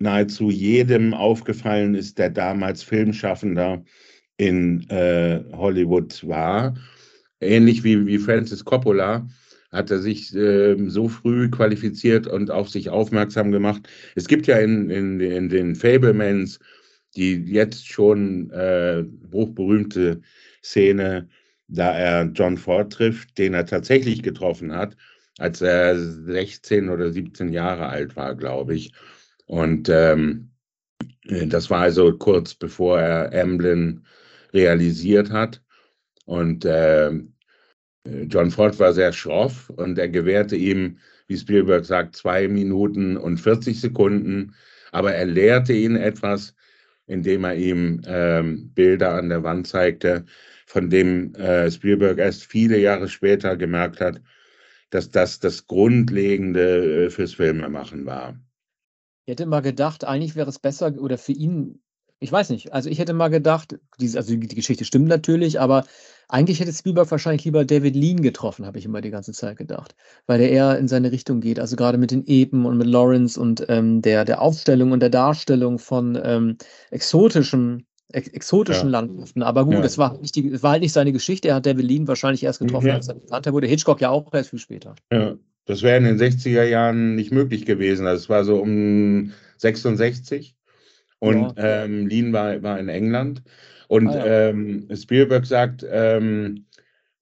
nahezu 0.00 0.50
jedem 0.50 1.14
aufgefallen 1.14 1.94
ist, 1.94 2.18
der 2.18 2.30
damals 2.30 2.82
Filmschaffender 2.82 3.82
in 4.36 4.88
äh, 4.90 5.42
Hollywood 5.52 6.26
war. 6.26 6.74
Ähnlich 7.40 7.82
wie, 7.84 8.06
wie 8.06 8.18
Francis 8.18 8.64
Coppola 8.64 9.28
hat 9.70 9.90
er 9.90 9.98
sich 9.98 10.34
äh, 10.34 10.76
so 10.88 11.08
früh 11.08 11.50
qualifiziert 11.50 12.26
und 12.26 12.50
auf 12.50 12.68
sich 12.68 12.90
aufmerksam 12.90 13.52
gemacht. 13.52 13.88
Es 14.14 14.28
gibt 14.28 14.46
ja 14.46 14.58
in, 14.58 14.90
in, 14.90 15.20
in 15.20 15.48
den 15.48 15.74
Fablemans 15.74 16.58
die 17.16 17.34
jetzt 17.46 17.86
schon 17.86 18.50
äh, 18.50 19.04
hochberühmte 19.32 20.20
Szene, 20.62 21.28
da 21.68 21.92
er 21.92 22.30
John 22.32 22.56
Ford 22.56 22.92
trifft, 22.92 23.36
den 23.38 23.54
er 23.54 23.66
tatsächlich 23.66 24.22
getroffen 24.22 24.72
hat, 24.72 24.96
als 25.38 25.60
er 25.60 25.98
16 25.98 26.88
oder 26.88 27.12
17 27.12 27.52
Jahre 27.52 27.86
alt 27.86 28.16
war, 28.16 28.34
glaube 28.34 28.74
ich. 28.74 28.92
Und 29.46 29.88
ähm, 29.88 30.50
das 31.24 31.70
war 31.70 31.80
also 31.80 32.16
kurz 32.16 32.54
bevor 32.54 33.00
er 33.00 33.42
Amblin 33.42 34.04
realisiert 34.52 35.30
hat. 35.30 35.62
Und 36.24 36.64
äh, 36.64 37.12
John 38.28 38.50
Ford 38.50 38.78
war 38.78 38.92
sehr 38.92 39.12
schroff 39.12 39.70
und 39.70 39.98
er 39.98 40.08
gewährte 40.08 40.56
ihm, 40.56 40.98
wie 41.26 41.36
Spielberg 41.36 41.84
sagt, 41.84 42.16
zwei 42.16 42.48
Minuten 42.48 43.16
und 43.16 43.38
40 43.38 43.80
Sekunden. 43.80 44.54
Aber 44.92 45.12
er 45.12 45.26
lehrte 45.26 45.72
ihn 45.72 45.96
etwas, 45.96 46.54
indem 47.06 47.44
er 47.44 47.54
ihm 47.54 48.02
ähm, 48.06 48.70
Bilder 48.74 49.14
an 49.14 49.28
der 49.28 49.42
Wand 49.42 49.66
zeigte, 49.66 50.24
von 50.66 50.90
dem 50.90 51.34
äh, 51.34 51.70
Spielberg 51.70 52.18
erst 52.18 52.44
viele 52.44 52.78
Jahre 52.78 53.08
später 53.08 53.56
gemerkt 53.56 54.00
hat, 54.00 54.20
dass 54.90 55.10
das 55.10 55.40
das 55.40 55.66
Grundlegende 55.66 57.06
äh, 57.06 57.10
fürs 57.10 57.34
Filmemachen 57.34 58.06
war. 58.06 58.38
Ich 59.24 59.32
hätte 59.32 59.46
mal 59.46 59.60
gedacht, 59.60 60.04
eigentlich 60.04 60.36
wäre 60.36 60.48
es 60.48 60.58
besser 60.58 60.94
oder 60.98 61.18
für 61.18 61.32
ihn 61.32 61.82
ich 62.20 62.32
weiß 62.32 62.50
nicht. 62.50 62.72
Also 62.72 62.90
ich 62.90 62.98
hätte 62.98 63.12
mal 63.12 63.28
gedacht, 63.28 63.78
diese, 64.00 64.18
also 64.18 64.34
die 64.34 64.54
Geschichte 64.54 64.84
stimmt 64.84 65.08
natürlich, 65.08 65.60
aber 65.60 65.84
eigentlich 66.28 66.60
hätte 66.60 66.72
Spielberg 66.72 67.10
wahrscheinlich 67.10 67.44
lieber 67.44 67.64
David 67.64 67.96
Lean 67.96 68.20
getroffen, 68.20 68.66
habe 68.66 68.78
ich 68.78 68.84
immer 68.84 69.00
die 69.00 69.10
ganze 69.10 69.32
Zeit 69.32 69.56
gedacht, 69.56 69.94
weil 70.26 70.38
der 70.38 70.50
eher 70.50 70.78
in 70.78 70.88
seine 70.88 71.10
Richtung 71.10 71.40
geht. 71.40 71.58
Also 71.58 71.76
gerade 71.76 71.96
mit 71.96 72.10
den 72.10 72.26
Epen 72.26 72.66
und 72.66 72.76
mit 72.76 72.86
Lawrence 72.86 73.40
und 73.40 73.64
ähm, 73.68 74.02
der, 74.02 74.24
der 74.24 74.42
Aufstellung 74.42 74.92
und 74.92 75.00
der 75.00 75.10
Darstellung 75.10 75.78
von 75.78 76.20
ähm, 76.22 76.58
exotischen, 76.90 77.86
ex 78.12 78.28
exotischen 78.28 78.92
ja. 78.92 79.00
Landschaften. 79.00 79.42
Aber 79.42 79.64
gut, 79.64 79.74
ja. 79.74 79.80
das, 79.80 79.96
war 79.96 80.18
nicht 80.18 80.34
die, 80.34 80.62
war 80.62 80.72
halt 80.72 80.82
nicht 80.82 80.92
seine 80.92 81.12
Geschichte. 81.12 81.48
Er 81.48 81.56
hat 81.56 81.66
David 81.66 81.84
Lean 81.84 82.08
wahrscheinlich 82.08 82.42
erst 82.42 82.58
getroffen, 82.58 82.88
ja. 82.88 82.94
als 82.94 83.08
er 83.08 83.14
bekannter 83.14 83.52
wurde. 83.52 83.68
Hitchcock 83.68 84.00
ja 84.00 84.10
auch 84.10 84.34
erst 84.34 84.50
viel 84.50 84.58
später. 84.58 84.96
Ja, 85.10 85.36
das 85.64 85.82
wäre 85.82 85.96
in 85.96 86.04
den 86.04 86.18
60er 86.18 86.64
Jahren 86.64 87.14
nicht 87.14 87.30
möglich 87.30 87.64
gewesen. 87.64 88.04
Das 88.04 88.22
also 88.22 88.28
war 88.28 88.44
so 88.44 88.56
um 88.56 89.32
66. 89.56 90.57
Und 91.20 91.56
ja. 91.56 91.84
ähm, 91.84 92.06
Lean 92.06 92.32
war, 92.32 92.62
war 92.62 92.78
in 92.78 92.88
England. 92.88 93.42
Und 93.88 94.08
ah, 94.08 94.18
ja. 94.18 94.48
ähm, 94.48 94.88
Spielberg 94.94 95.46
sagt, 95.46 95.84
ähm, 95.88 96.66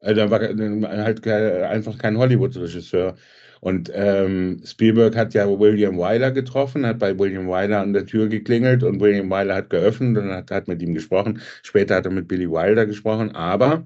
äh, 0.01 0.15
da 0.15 0.31
war 0.31 0.41
halt 0.41 1.27
einfach 1.27 1.99
kein 1.99 2.19
Hollywood-Regisseur. 2.19 3.17
Und 3.61 3.91
ähm, 3.95 4.61
Spielberg 4.65 5.17
hat 5.17 5.35
ja 5.35 5.47
William 5.47 5.97
Wyler 5.97 6.31
getroffen, 6.31 6.87
hat 6.87 6.99
bei 6.99 7.19
William 7.19 7.49
Wyler 7.49 7.81
an 7.81 7.95
der 7.95 8.07
Tür 8.07 8.29
geklingelt 8.29 8.83
und 8.83 9.01
William 9.01 9.31
Wyler 9.31 9.57
hat 9.57 9.71
geöffnet 9.71 10.19
und 10.19 10.31
hat, 10.31 10.51
hat 10.51 10.69
mit 10.69 10.83
ihm 10.83 10.95
gesprochen. 10.95 11.41
Später 11.63 11.97
hat 11.97 12.05
er 12.05 12.13
mit 12.13 12.29
Billy 12.29 12.49
Wilder 12.49 12.87
gesprochen, 12.87 13.35
aber 13.35 13.85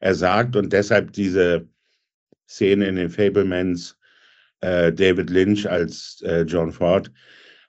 er 0.00 0.14
sagt, 0.14 0.56
und 0.56 0.72
deshalb 0.72 1.12
diese 1.12 1.68
Szene 2.48 2.86
in 2.86 2.96
den 2.96 3.10
Fablemans, 3.10 3.96
äh, 4.60 4.92
David 4.92 5.30
Lynch 5.30 5.70
als 5.70 6.22
äh, 6.22 6.42
John 6.42 6.72
Ford, 6.72 7.12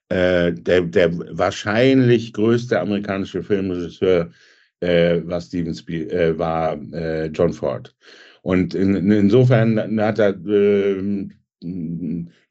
äh, 0.09 0.53
der, 0.53 0.81
der 0.81 1.17
wahrscheinlich 1.37 2.33
größte 2.33 2.79
amerikanische 2.79 3.43
Filmregisseur 3.43 4.31
äh, 4.79 5.21
war 5.25 5.41
Steven 5.41 5.73
Spiel, 5.73 6.09
äh, 6.11 6.37
war 6.37 6.79
äh, 6.93 7.27
John 7.27 7.53
Ford. 7.53 7.95
Und 8.41 8.75
in, 8.75 9.11
insofern 9.11 9.99
hat 10.01 10.19
er, 10.19 10.35
äh, 10.45 11.27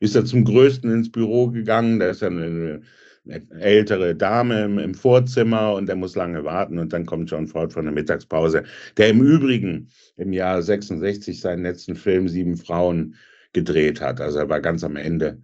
ist 0.00 0.16
er 0.16 0.25
zum 0.25 0.44
Größten 0.44 0.90
ins 0.90 1.12
Büro 1.12 1.49
gegangen. 1.49 2.00
Da 2.00 2.09
ist 2.09 2.23
eine, 2.23 2.80
eine 3.26 3.61
ältere 3.61 4.14
Dame 4.16 4.64
im, 4.64 4.78
im, 4.78 4.94
Vorzimmer 4.94 5.75
und 5.75 5.87
der 5.87 5.97
muss 5.97 6.16
lange 6.16 6.44
warten 6.44 6.78
und 6.78 6.92
dann 6.92 7.06
kommt 7.06 7.30
John 7.30 7.47
Ford 7.47 7.73
von 7.73 7.85
der 7.85 7.94
Mittagspause, 7.94 8.64
der 8.97 9.11
im 9.11 9.21
Übrigen 9.21 9.88
im 10.16 10.32
Jahr 10.32 10.62
66 10.62 11.40
seinen 11.40 11.62
letzten 11.62 11.94
Film 11.94 12.26
Sieben 12.28 12.56
Frauen 12.56 13.14
gedreht 13.52 14.00
hat. 14.00 14.21
Also 14.21 14.38
er 14.38 14.49
war 14.49 14.61
ganz 14.61 14.82
am 14.82 14.97
Ende 14.97 15.42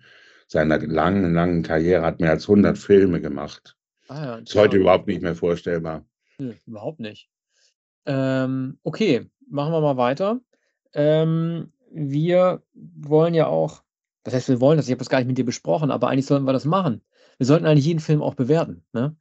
seiner 0.49 0.79
langen, 0.79 1.35
langen 1.35 1.63
Karriere, 1.63 2.03
hat 2.03 2.21
mehr 2.21 2.31
als 2.31 2.49
100 2.49 2.77
Filme 2.77 3.21
gemacht. 3.21 3.77
Ah 4.09 4.25
ja, 4.25 4.37
ist 4.37 4.55
heute 4.55 4.79
überhaupt 4.79 5.07
nicht 5.07 5.23
mehr 5.23 5.35
vorstellbar. 5.35 6.05
Nö, 6.39 6.55
überhaupt 6.67 6.99
nicht. 6.99 7.29
Ähm, 8.07 8.79
okay, 8.83 9.27
machen 9.49 9.73
wir 9.73 9.81
mal 9.81 9.99
weiter. 9.99 10.41
Ähm, 10.95 11.73
wir 11.93 12.63
wollen 12.75 13.35
ja 13.35 13.47
auch, 13.47 13.83
das 14.25 14.35
heißt, 14.35 14.49
wir 14.49 14.61
wollen 14.61 14.79
das, 14.79 14.87
ich 14.87 14.93
habe 14.93 14.99
das 14.99 15.11
gar 15.11 15.19
nicht 15.19 15.29
mit 15.29 15.39
dir 15.39 15.45
besprochen, 15.45 15.91
aber 15.91 16.09
eigentlich 16.09 16.27
sollten 16.27 16.47
wir 16.47 16.53
das 16.55 16.65
machen. 16.65 17.03
Wir 17.37 17.47
sollten 17.47 17.67
eigentlich 17.67 17.85
jeden 17.85 18.01
Film 18.01 18.23
auch 18.23 18.35
bewerten. 18.35 18.85
Ne? 18.93 19.15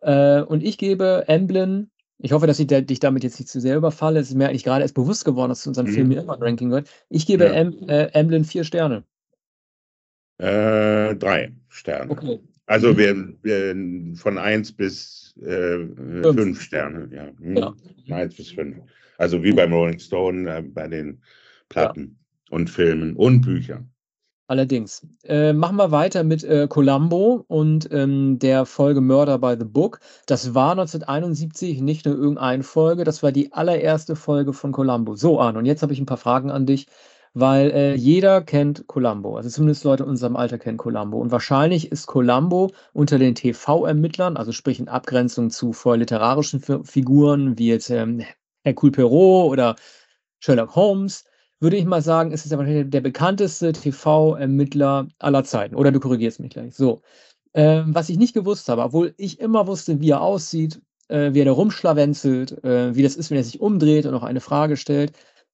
Äh, 0.00 0.42
und 0.42 0.64
ich 0.64 0.76
gebe 0.76 1.24
Emblem, 1.28 1.90
ich 2.18 2.32
hoffe, 2.32 2.46
dass 2.48 2.58
ich 2.58 2.66
dich 2.66 3.00
damit 3.00 3.22
jetzt 3.22 3.38
nicht 3.38 3.48
zu 3.48 3.60
sehr 3.60 3.76
überfalle, 3.76 4.18
es 4.18 4.28
ist 4.28 4.34
mir 4.34 4.48
eigentlich 4.48 4.64
gerade 4.64 4.82
erst 4.82 4.94
bewusst 4.94 5.24
geworden, 5.24 5.50
dass 5.50 5.62
zu 5.62 5.70
unserem 5.70 5.88
mhm. 5.88 5.94
Film 5.94 6.10
immer 6.12 6.34
ein 6.34 6.42
Ranking 6.42 6.68
gehört. 6.70 6.88
Ich 7.08 7.26
gebe 7.26 7.44
ja. 7.44 7.52
em, 7.52 7.88
äh, 7.88 8.06
Emblem 8.12 8.44
vier 8.44 8.64
Sterne. 8.64 9.04
Äh, 10.42 11.14
drei 11.16 11.52
Sterne. 11.68 12.10
Okay. 12.10 12.40
Also 12.66 12.92
mhm. 12.92 12.98
wir, 12.98 13.34
wir 13.42 14.16
von 14.16 14.38
eins 14.38 14.72
bis 14.72 15.34
äh, 15.40 15.78
fünf. 15.78 16.36
fünf. 16.36 16.60
Sterne, 16.60 17.08
ja. 17.14 17.28
Hm. 17.38 17.56
ja. 17.56 17.74
Eins 18.16 18.34
bis 18.34 18.50
fünf. 18.50 18.78
Also 19.18 19.42
wie 19.44 19.52
beim 19.52 19.72
Rolling 19.72 20.00
Stone 20.00 20.52
äh, 20.52 20.62
bei 20.62 20.88
den 20.88 21.22
Platten 21.68 22.18
ja. 22.48 22.56
und 22.56 22.70
Filmen 22.70 23.14
und 23.14 23.42
Büchern. 23.42 23.88
Allerdings. 24.48 25.06
Äh, 25.22 25.52
machen 25.52 25.76
wir 25.76 25.92
weiter 25.92 26.24
mit 26.24 26.42
äh, 26.42 26.66
Columbo 26.68 27.44
und 27.46 27.88
ähm, 27.92 28.40
der 28.40 28.66
Folge 28.66 29.00
Murder 29.00 29.38
by 29.38 29.54
the 29.56 29.64
Book. 29.64 30.00
Das 30.26 30.54
war 30.54 30.72
1971 30.72 31.80
nicht 31.80 32.04
nur 32.04 32.16
irgendeine 32.16 32.64
Folge, 32.64 33.04
das 33.04 33.22
war 33.22 33.30
die 33.30 33.52
allererste 33.52 34.16
Folge 34.16 34.52
von 34.52 34.72
Columbo. 34.72 35.14
So, 35.14 35.40
Arne, 35.40 35.58
und 35.58 35.66
jetzt 35.66 35.82
habe 35.82 35.92
ich 35.92 36.00
ein 36.00 36.06
paar 36.06 36.16
Fragen 36.16 36.50
an 36.50 36.66
dich 36.66 36.86
weil 37.34 37.70
äh, 37.70 37.94
jeder 37.94 38.42
kennt 38.42 38.86
Columbo. 38.86 39.36
Also 39.36 39.48
zumindest 39.48 39.84
Leute 39.84 40.02
in 40.02 40.10
unserem 40.10 40.36
Alter 40.36 40.58
kennen 40.58 40.78
Columbo. 40.78 41.18
Und 41.18 41.30
wahrscheinlich 41.30 41.90
ist 41.90 42.06
Columbo 42.06 42.70
unter 42.92 43.18
den 43.18 43.34
TV-Ermittlern, 43.34 44.36
also 44.36 44.52
sprich 44.52 44.80
in 44.80 44.88
Abgrenzung 44.88 45.50
zu 45.50 45.72
vorher 45.72 45.98
literarischen 45.98 46.60
Figuren 46.84 47.58
wie 47.58 47.68
jetzt 47.68 47.90
ähm, 47.90 48.22
Hercule 48.64 48.92
Perot 48.92 49.50
oder 49.50 49.76
Sherlock 50.40 50.74
Holmes, 50.74 51.24
würde 51.60 51.76
ich 51.76 51.84
mal 51.84 52.02
sagen, 52.02 52.32
ist 52.32 52.44
es 52.44 52.50
wahrscheinlich 52.50 52.90
der 52.90 53.00
bekannteste 53.00 53.72
TV-Ermittler 53.72 55.06
aller 55.20 55.44
Zeiten. 55.44 55.76
Oder 55.76 55.92
du 55.92 56.00
korrigierst 56.00 56.40
mich 56.40 56.50
gleich. 56.50 56.74
So. 56.74 57.02
Ähm, 57.54 57.94
was 57.94 58.08
ich 58.08 58.18
nicht 58.18 58.34
gewusst 58.34 58.68
habe, 58.68 58.82
obwohl 58.82 59.14
ich 59.16 59.38
immer 59.38 59.66
wusste, 59.66 60.00
wie 60.00 60.10
er 60.10 60.22
aussieht, 60.22 60.80
äh, 61.08 61.32
wie 61.34 61.40
er 61.40 61.44
da 61.44 61.52
rumschlawenzelt, 61.52 62.64
äh, 62.64 62.94
wie 62.96 63.02
das 63.02 63.14
ist, 63.14 63.30
wenn 63.30 63.36
er 63.36 63.44
sich 63.44 63.60
umdreht 63.60 64.06
und 64.06 64.12
noch 64.12 64.22
eine 64.24 64.40
Frage 64.40 64.76
stellt. 64.76 65.12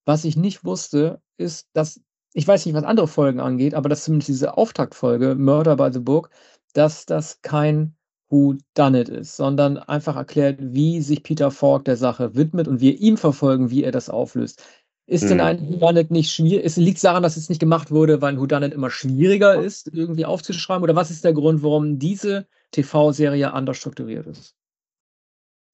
Was 0.09 0.25
ich 0.25 0.38
nicht 0.38 0.65
wusste, 0.65 1.21
ist, 1.37 1.69
dass, 1.75 2.00
ich 2.33 2.49
weiß 2.49 2.65
nicht, 2.65 2.75
was 2.75 2.85
andere 2.85 3.09
Folgen 3.09 3.41
angeht, 3.41 3.75
aber 3.75 3.91
dass 3.91 4.05
zumindest 4.05 4.31
diese 4.31 4.57
Auftaktfolge, 4.57 5.35
Murder 5.35 5.77
by 5.77 5.91
the 5.93 5.99
Book, 5.99 6.31
dass 6.73 7.05
das 7.05 7.43
kein 7.43 7.95
Who 8.31 8.55
Done 8.73 9.03
It 9.03 9.11
ist, 9.11 9.37
sondern 9.37 9.77
einfach 9.77 10.17
erklärt, 10.17 10.61
wie 10.62 11.03
sich 11.03 11.23
Peter 11.23 11.50
Falk 11.50 11.85
der 11.85 11.99
Sache 11.99 12.35
widmet 12.35 12.69
und 12.69 12.81
wir 12.81 12.99
ihm 12.99 13.19
verfolgen, 13.19 13.71
wie 13.71 13.85
er 13.85 13.93
das 13.93 14.09
auflöst. 14.09 14.65
Ist 15.05 15.25
hm. 15.25 15.29
denn 15.29 15.41
ein 15.43 15.69
Whodunit 15.69 16.11
nicht 16.11 16.33
schwierig? 16.33 16.65
Es 16.65 16.79
liegt 16.79 17.05
daran, 17.05 17.23
dass 17.23 17.37
es 17.37 17.50
nicht 17.50 17.61
gemacht 17.61 17.91
wurde, 17.91 18.23
weil 18.23 18.33
ein 18.33 18.41
Whodunit 18.41 18.73
immer 18.73 18.88
schwieriger 18.88 19.61
ist, 19.62 19.88
irgendwie 19.93 20.25
aufzuschreiben? 20.25 20.85
Oder 20.85 20.97
was 20.97 21.11
ist 21.11 21.23
der 21.23 21.35
Grund, 21.35 21.62
warum 21.62 21.99
diese 21.99 22.47
TV-Serie 22.71 23.53
anders 23.53 23.77
strukturiert 23.77 24.27
ist? 24.27 24.58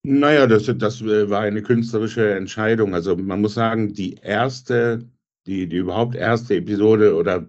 Naja, 0.06 0.46
das, 0.46 0.70
das 0.76 1.00
äh, 1.00 1.30
war 1.30 1.40
eine 1.40 1.62
künstlerische 1.62 2.34
Entscheidung. 2.34 2.94
Also 2.94 3.16
man 3.16 3.40
muss 3.40 3.54
sagen, 3.54 3.94
die 3.94 4.16
erste, 4.16 5.02
die, 5.46 5.66
die 5.66 5.76
überhaupt 5.76 6.14
erste 6.14 6.56
Episode 6.56 7.14
oder 7.16 7.46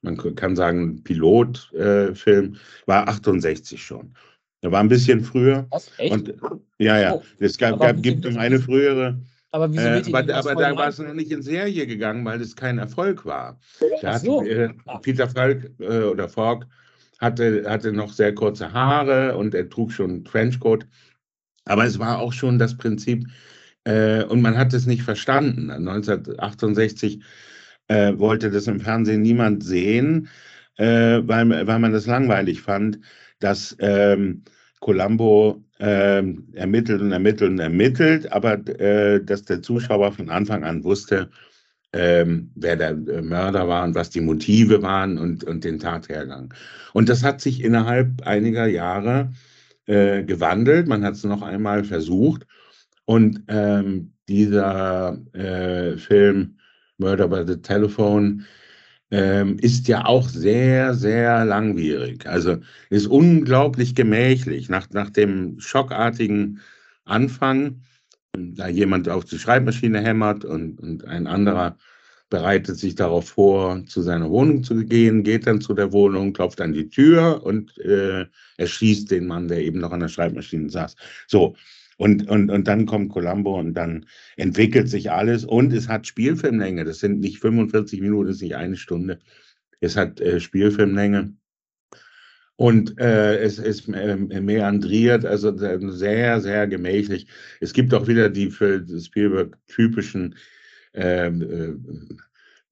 man 0.00 0.16
kann 0.16 0.56
sagen 0.56 1.02
Pilotfilm 1.04 2.54
äh, 2.54 2.86
war 2.86 3.08
68 3.08 3.82
schon. 3.82 4.14
Er 4.62 4.72
war 4.72 4.80
ein 4.80 4.88
bisschen 4.88 5.22
früher. 5.22 5.66
Was, 5.70 5.90
echt? 5.98 6.12
Und, 6.12 6.34
ja, 6.78 6.98
ja. 6.98 7.14
Oh, 7.14 7.22
es 7.40 7.58
gab, 7.58 7.78
gab, 7.78 8.02
gibt 8.02 8.24
eine 8.26 8.58
frühere. 8.58 9.20
Aber, 9.50 9.70
wieso 9.70 9.82
äh, 9.82 10.02
aber, 10.14 10.34
aber 10.34 10.54
da 10.54 10.76
war 10.76 10.88
es 10.88 10.98
noch 10.98 11.12
nicht 11.12 11.30
in 11.30 11.42
Serie 11.42 11.86
gegangen, 11.86 12.24
weil 12.24 12.40
es 12.40 12.56
kein 12.56 12.78
Erfolg 12.78 13.26
war. 13.26 13.60
Da 14.00 14.18
so. 14.18 14.40
hat, 14.40 14.48
äh, 14.48 14.68
Peter 15.02 15.28
Falk 15.28 15.70
äh, 15.78 16.04
oder 16.04 16.28
Falk 16.28 16.66
hatte, 17.18 17.64
hatte 17.68 17.92
noch 17.92 18.12
sehr 18.12 18.34
kurze 18.34 18.72
Haare 18.72 19.36
und 19.36 19.54
er 19.54 19.68
trug 19.68 19.92
schon 19.92 20.24
Trenchcoat. 20.24 20.86
Aber 21.68 21.84
es 21.84 21.98
war 21.98 22.18
auch 22.18 22.32
schon 22.32 22.58
das 22.58 22.76
Prinzip, 22.76 23.26
äh, 23.84 24.24
und 24.24 24.42
man 24.42 24.56
hat 24.56 24.72
es 24.74 24.86
nicht 24.86 25.02
verstanden. 25.02 25.70
1968 25.70 27.22
äh, 27.88 28.18
wollte 28.18 28.50
das 28.50 28.66
im 28.66 28.80
Fernsehen 28.80 29.22
niemand 29.22 29.64
sehen, 29.64 30.28
äh, 30.76 31.20
weil, 31.22 31.66
weil 31.66 31.78
man 31.78 31.92
das 31.92 32.06
langweilig 32.06 32.60
fand, 32.62 33.00
dass 33.40 33.76
ähm, 33.80 34.44
Columbo 34.80 35.64
ähm, 35.80 36.48
ermittelt 36.54 37.00
und 37.00 37.12
ermittelt 37.12 37.50
und 37.50 37.58
ermittelt, 37.58 38.30
aber 38.32 38.54
äh, 38.80 39.24
dass 39.24 39.44
der 39.44 39.62
Zuschauer 39.62 40.12
von 40.12 40.30
Anfang 40.30 40.64
an 40.64 40.84
wusste, 40.84 41.30
ähm, 41.92 42.50
wer 42.54 42.76
der 42.76 42.90
äh, 42.90 43.22
Mörder 43.22 43.68
war 43.68 43.84
und 43.84 43.94
was 43.94 44.10
die 44.10 44.20
Motive 44.20 44.82
waren 44.82 45.18
und, 45.18 45.44
und 45.44 45.64
den 45.64 45.78
Tathergang. 45.78 46.52
Und 46.92 47.08
das 47.08 47.22
hat 47.22 47.40
sich 47.40 47.62
innerhalb 47.64 48.26
einiger 48.26 48.66
Jahre 48.66 49.30
äh, 49.88 50.22
gewandelt. 50.22 50.86
Man 50.86 51.04
hat 51.04 51.14
es 51.14 51.24
noch 51.24 51.42
einmal 51.42 51.82
versucht. 51.82 52.46
Und 53.04 53.42
ähm, 53.48 54.12
dieser 54.28 55.18
äh, 55.32 55.96
Film 55.96 56.58
Murder 56.98 57.28
by 57.28 57.44
the 57.46 57.56
Telephone 57.60 58.44
ähm, 59.10 59.58
ist 59.60 59.88
ja 59.88 60.04
auch 60.04 60.28
sehr, 60.28 60.94
sehr 60.94 61.44
langwierig. 61.46 62.26
Also 62.26 62.58
ist 62.90 63.06
unglaublich 63.06 63.94
gemächlich. 63.94 64.68
Nach, 64.68 64.90
nach 64.90 65.10
dem 65.10 65.58
schockartigen 65.58 66.60
Anfang, 67.06 67.80
da 68.34 68.68
jemand 68.68 69.08
auf 69.08 69.24
die 69.24 69.38
Schreibmaschine 69.38 70.00
hämmert 70.00 70.44
und, 70.44 70.80
und 70.80 71.06
ein 71.06 71.26
anderer 71.26 71.78
bereitet 72.30 72.76
sich 72.76 72.94
darauf 72.94 73.28
vor, 73.30 73.84
zu 73.86 74.02
seiner 74.02 74.30
Wohnung 74.30 74.62
zu 74.62 74.84
gehen, 74.84 75.22
geht 75.22 75.46
dann 75.46 75.60
zu 75.60 75.74
der 75.74 75.92
Wohnung, 75.92 76.32
klopft 76.32 76.60
an 76.60 76.72
die 76.72 76.88
Tür 76.88 77.42
und 77.44 77.76
äh, 77.78 78.26
erschießt 78.58 79.10
den 79.10 79.26
Mann, 79.26 79.48
der 79.48 79.62
eben 79.62 79.80
noch 79.80 79.92
an 79.92 80.00
der 80.00 80.08
Schreibmaschine 80.08 80.70
saß. 80.70 80.96
So. 81.26 81.56
Und, 81.96 82.28
und, 82.28 82.50
und 82.50 82.68
dann 82.68 82.86
kommt 82.86 83.10
Columbo 83.10 83.58
und 83.58 83.74
dann 83.74 84.06
entwickelt 84.36 84.88
sich 84.88 85.10
alles 85.10 85.44
und 85.44 85.72
es 85.72 85.88
hat 85.88 86.06
Spielfilmlänge. 86.06 86.84
Das 86.84 87.00
sind 87.00 87.18
nicht 87.18 87.40
45 87.40 88.00
Minuten, 88.00 88.28
das 88.28 88.36
ist 88.36 88.42
nicht 88.42 88.54
eine 88.54 88.76
Stunde. 88.76 89.18
Es 89.80 89.96
hat 89.96 90.20
äh, 90.20 90.38
Spielfilmlänge. 90.38 91.34
Und 92.54 92.98
äh, 93.00 93.38
es 93.38 93.58
ist 93.58 93.88
äh, 93.88 94.16
meandriert, 94.16 95.24
also 95.24 95.56
sehr, 95.56 96.40
sehr 96.40 96.66
gemächlich. 96.66 97.28
Es 97.60 97.72
gibt 97.72 97.94
auch 97.94 98.08
wieder 98.08 98.28
die 98.30 98.50
für 98.50 98.84
Spielberg 99.00 99.56
typischen 99.68 100.34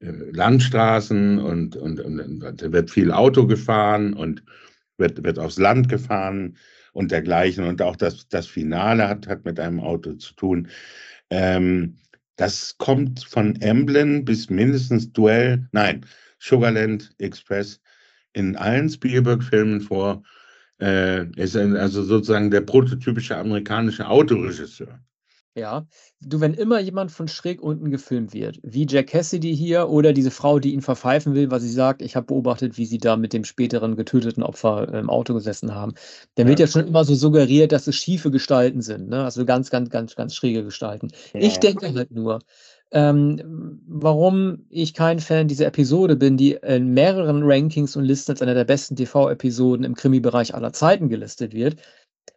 Landstraßen 0.00 1.38
und, 1.38 1.76
und, 1.76 2.00
und, 2.00 2.73
wird 2.73 2.90
viel 2.90 3.12
Auto 3.12 3.46
gefahren 3.46 4.12
und 4.12 4.42
wird, 4.99 5.23
wird 5.25 5.38
aufs 5.38 5.58
Land 5.58 5.88
gefahren 5.88 6.56
und 6.92 7.12
dergleichen. 7.12 7.64
Und 7.64 7.82
auch 7.82 7.96
das, 7.96 8.29
das 8.29 8.46
Finale 8.46 9.09
hat, 9.09 9.26
hat 9.26 9.44
mit 9.44 9.59
einem 9.61 9.81
Auto 9.81 10.14
zu 10.14 10.35
tun. 10.35 10.68
Ähm, 11.31 11.96
das 12.37 12.76
kommt 12.79 13.24
von 13.24 13.57
Emblem 13.61 14.24
bis 14.24 14.50
mindestens 14.50 15.12
Duell, 15.12 15.66
nein, 15.72 16.05
Sugarland 16.38 17.11
Express 17.18 17.81
in 18.35 18.57
allen 18.57 18.90
Spielberg-Filmen 18.90 19.81
vor. 19.81 20.22
Äh, 20.79 21.31
ist 21.37 21.57
also 21.57 22.02
sozusagen 22.02 22.50
der 22.50 22.61
prototypische 22.61 23.37
amerikanische 23.37 24.07
Autoregisseur. 24.07 25.00
Ja, 25.57 25.87
du, 26.21 26.40
wenn 26.42 26.53
immer 26.53 26.81
jemand 26.81 27.11
von 27.11 27.29
schräg 27.29 27.62
unten 27.62 27.90
gefilmt 27.90 28.35
wird, 28.35 28.61
wie 28.62 28.87
Jack 28.87 29.07
Cassidy 29.07 29.57
hier 29.57 29.88
oder 29.88 30.12
diese 30.12 30.31
Frau, 30.31 30.59
die 30.59 30.75
ihn 30.75 30.83
verpfeifen 30.83 31.35
will, 31.35 31.51
weil 31.51 31.61
sie 31.61 31.71
sagt, 31.71 32.03
ich 32.03 32.14
habe 32.14 32.27
beobachtet, 32.27 32.77
wie 32.77 32.85
sie 32.85 32.99
da 32.99 33.16
mit 33.16 33.33
dem 33.33 33.42
späteren 33.42 33.97
getöteten 33.97 34.42
Opfer 34.42 34.92
im 34.92 35.09
Auto 35.09 35.33
gesessen 35.33 35.75
haben, 35.75 35.95
dann 36.35 36.47
wird 36.47 36.61
ja 36.61 36.66
schon 36.66 36.87
immer 36.87 37.07
so 37.07 37.14
suggeriert, 37.14 37.73
dass 37.73 37.87
es 37.87 37.97
schiefe 37.97 38.31
Gestalten 38.31 38.83
sind, 38.83 39.09
ne? 39.09 39.25
Also 39.25 39.47
ganz, 39.47 39.71
ganz, 39.71 39.88
ganz, 39.88 40.14
ganz 40.14 40.35
schräge 40.35 40.62
Gestalten. 40.62 41.09
Ja. 41.33 41.40
Ich 41.40 41.59
denke 41.59 41.95
halt 41.95 42.11
nur, 42.11 42.40
ähm, 42.92 43.81
warum 43.88 44.66
ich 44.69 44.92
kein 44.92 45.21
Fan 45.21 45.49
dieser 45.49 45.66
Episode 45.66 46.16
bin, 46.16 46.37
die 46.37 46.53
in 46.53 46.92
mehreren 46.92 47.40
Rankings 47.45 47.97
und 47.97 48.05
Listen 48.05 48.33
als 48.33 48.42
einer 48.42 48.55
der 48.55 48.64
besten 48.64 48.95
TV-Episoden 48.95 49.87
im 49.87 49.95
Krimi-Bereich 49.95 50.55
aller 50.55 50.75
Zeiten 50.75 51.09
gelistet 51.09 51.55
wird, 51.55 51.77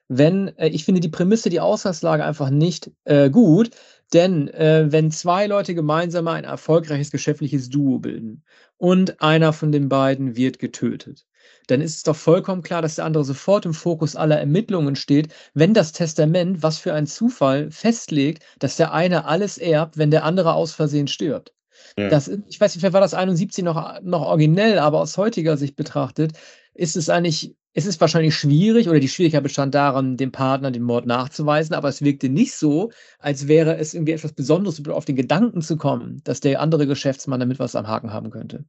wenn, 0.10 0.50
äh, 0.58 0.68
ich 0.68 0.84
finde 0.84 1.00
die 1.00 1.10
Prämisse, 1.10 1.50
die 1.50 1.62
Ausgangslage 1.62 2.26
einfach 2.26 2.50
nicht 2.50 2.92
äh, 3.06 3.30
gut, 3.30 3.70
denn 4.12 4.48
äh, 4.50 4.88
wenn 4.90 5.12
zwei 5.12 5.48
Leute 5.48 5.76
gemeinsam 5.76 6.28
ein 6.28 6.44
erfolgreiches 6.44 7.12
geschäftliches 7.12 7.70
Duo 7.70 8.00
bilden 8.00 8.44
und 8.78 9.22
einer 9.22 9.54
von 9.54 9.72
den 9.72 9.88
beiden 9.88 10.36
wird 10.36 10.60
getötet, 10.60 11.26
dann 11.68 11.82
ist 11.82 11.98
es 11.98 12.04
doch 12.04 12.16
vollkommen 12.16 12.64
klar, 12.64 12.82
dass 12.82 12.96
der 12.96 13.06
andere 13.06 13.24
sofort 13.24 13.66
im 13.66 13.76
Fokus 13.76 14.16
aller 14.16 14.40
Ermittlungen 14.40 14.96
steht, 14.96 15.32
wenn 15.54 15.76
das 15.76 15.92
Testament, 15.92 16.64
was 16.64 16.80
für 16.80 16.94
ein 16.94 17.06
Zufall, 17.06 17.70
festlegt, 17.70 18.44
dass 18.58 18.76
der 18.76 18.92
eine 18.92 19.26
alles 19.26 19.60
erbt, 19.60 19.98
wenn 19.98 20.10
der 20.10 20.24
andere 20.24 20.54
aus 20.54 20.72
Versehen 20.72 21.08
stirbt. 21.08 21.54
Ja. 21.98 22.10
Das, 22.10 22.28
ich 22.28 22.60
weiß 22.60 22.74
nicht, 22.74 22.82
vielleicht 22.82 22.94
war 22.94 23.02
das 23.02 23.14
71 23.14 23.64
noch, 23.64 24.02
noch 24.02 24.22
originell, 24.22 24.80
aber 24.80 25.00
aus 25.00 25.18
heutiger 25.18 25.56
Sicht 25.56 25.76
betrachtet, 25.76 26.34
ist 26.74 26.96
es 26.96 27.10
eigentlich 27.10 27.56
es 27.74 27.86
ist 27.86 28.02
wahrscheinlich 28.02 28.36
schwierig 28.36 28.90
oder 28.90 29.00
die 29.00 29.08
Schwierigkeit 29.08 29.44
bestand 29.44 29.76
daran, 29.76 30.18
dem 30.18 30.32
Partner 30.32 30.72
den 30.72 30.84
Mord 30.84 31.06
nachzuweisen, 31.06 31.76
aber 31.76 31.88
es 31.88 32.02
wirkte 32.02 32.30
nicht 32.30 32.54
so, 32.54 32.92
als 33.20 33.48
wäre 33.48 33.78
es 33.78 33.94
irgendwie 33.94 34.14
etwas 34.14 34.34
Besonderes, 34.34 34.84
auf 34.88 35.06
den 35.06 35.16
Gedanken 35.16 35.62
zu 35.62 35.78
kommen, 35.78 36.22
dass 36.24 36.40
der 36.40 36.62
andere 36.62 36.88
Geschäftsmann 36.88 37.40
damit 37.40 37.60
was 37.60 37.76
am 37.76 37.88
Haken 37.88 38.12
haben 38.12 38.32
könnte. 38.32 38.66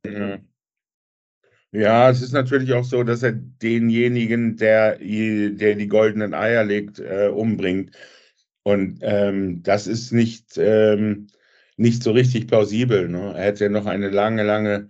Ja, 1.73 2.11
es 2.11 2.21
ist 2.21 2.33
natürlich 2.33 2.73
auch 2.73 2.85
so, 2.85 3.05
dass 3.05 3.23
er 3.23 3.33
denjenigen, 3.33 4.57
der, 4.57 4.99
der 4.99 5.75
die 5.77 5.87
goldenen 5.89 6.35
Eier 6.35 6.65
legt, 6.65 6.99
äh, 6.99 7.29
umbringt. 7.29 7.97
Und 8.65 8.99
ähm, 9.03 9.63
das 9.63 9.87
ist 9.87 10.13
nicht, 10.13 10.59
ähm, 10.59 11.29
nicht 11.77 12.03
so 12.03 12.11
richtig 12.11 12.49
plausibel. 12.49 13.09
Ne? 13.09 13.35
Er 13.37 13.45
hätte 13.45 13.65
ja 13.65 13.71
noch 13.71 13.87
eine 13.87 14.11
lange, 14.11 14.43
lange 14.43 14.89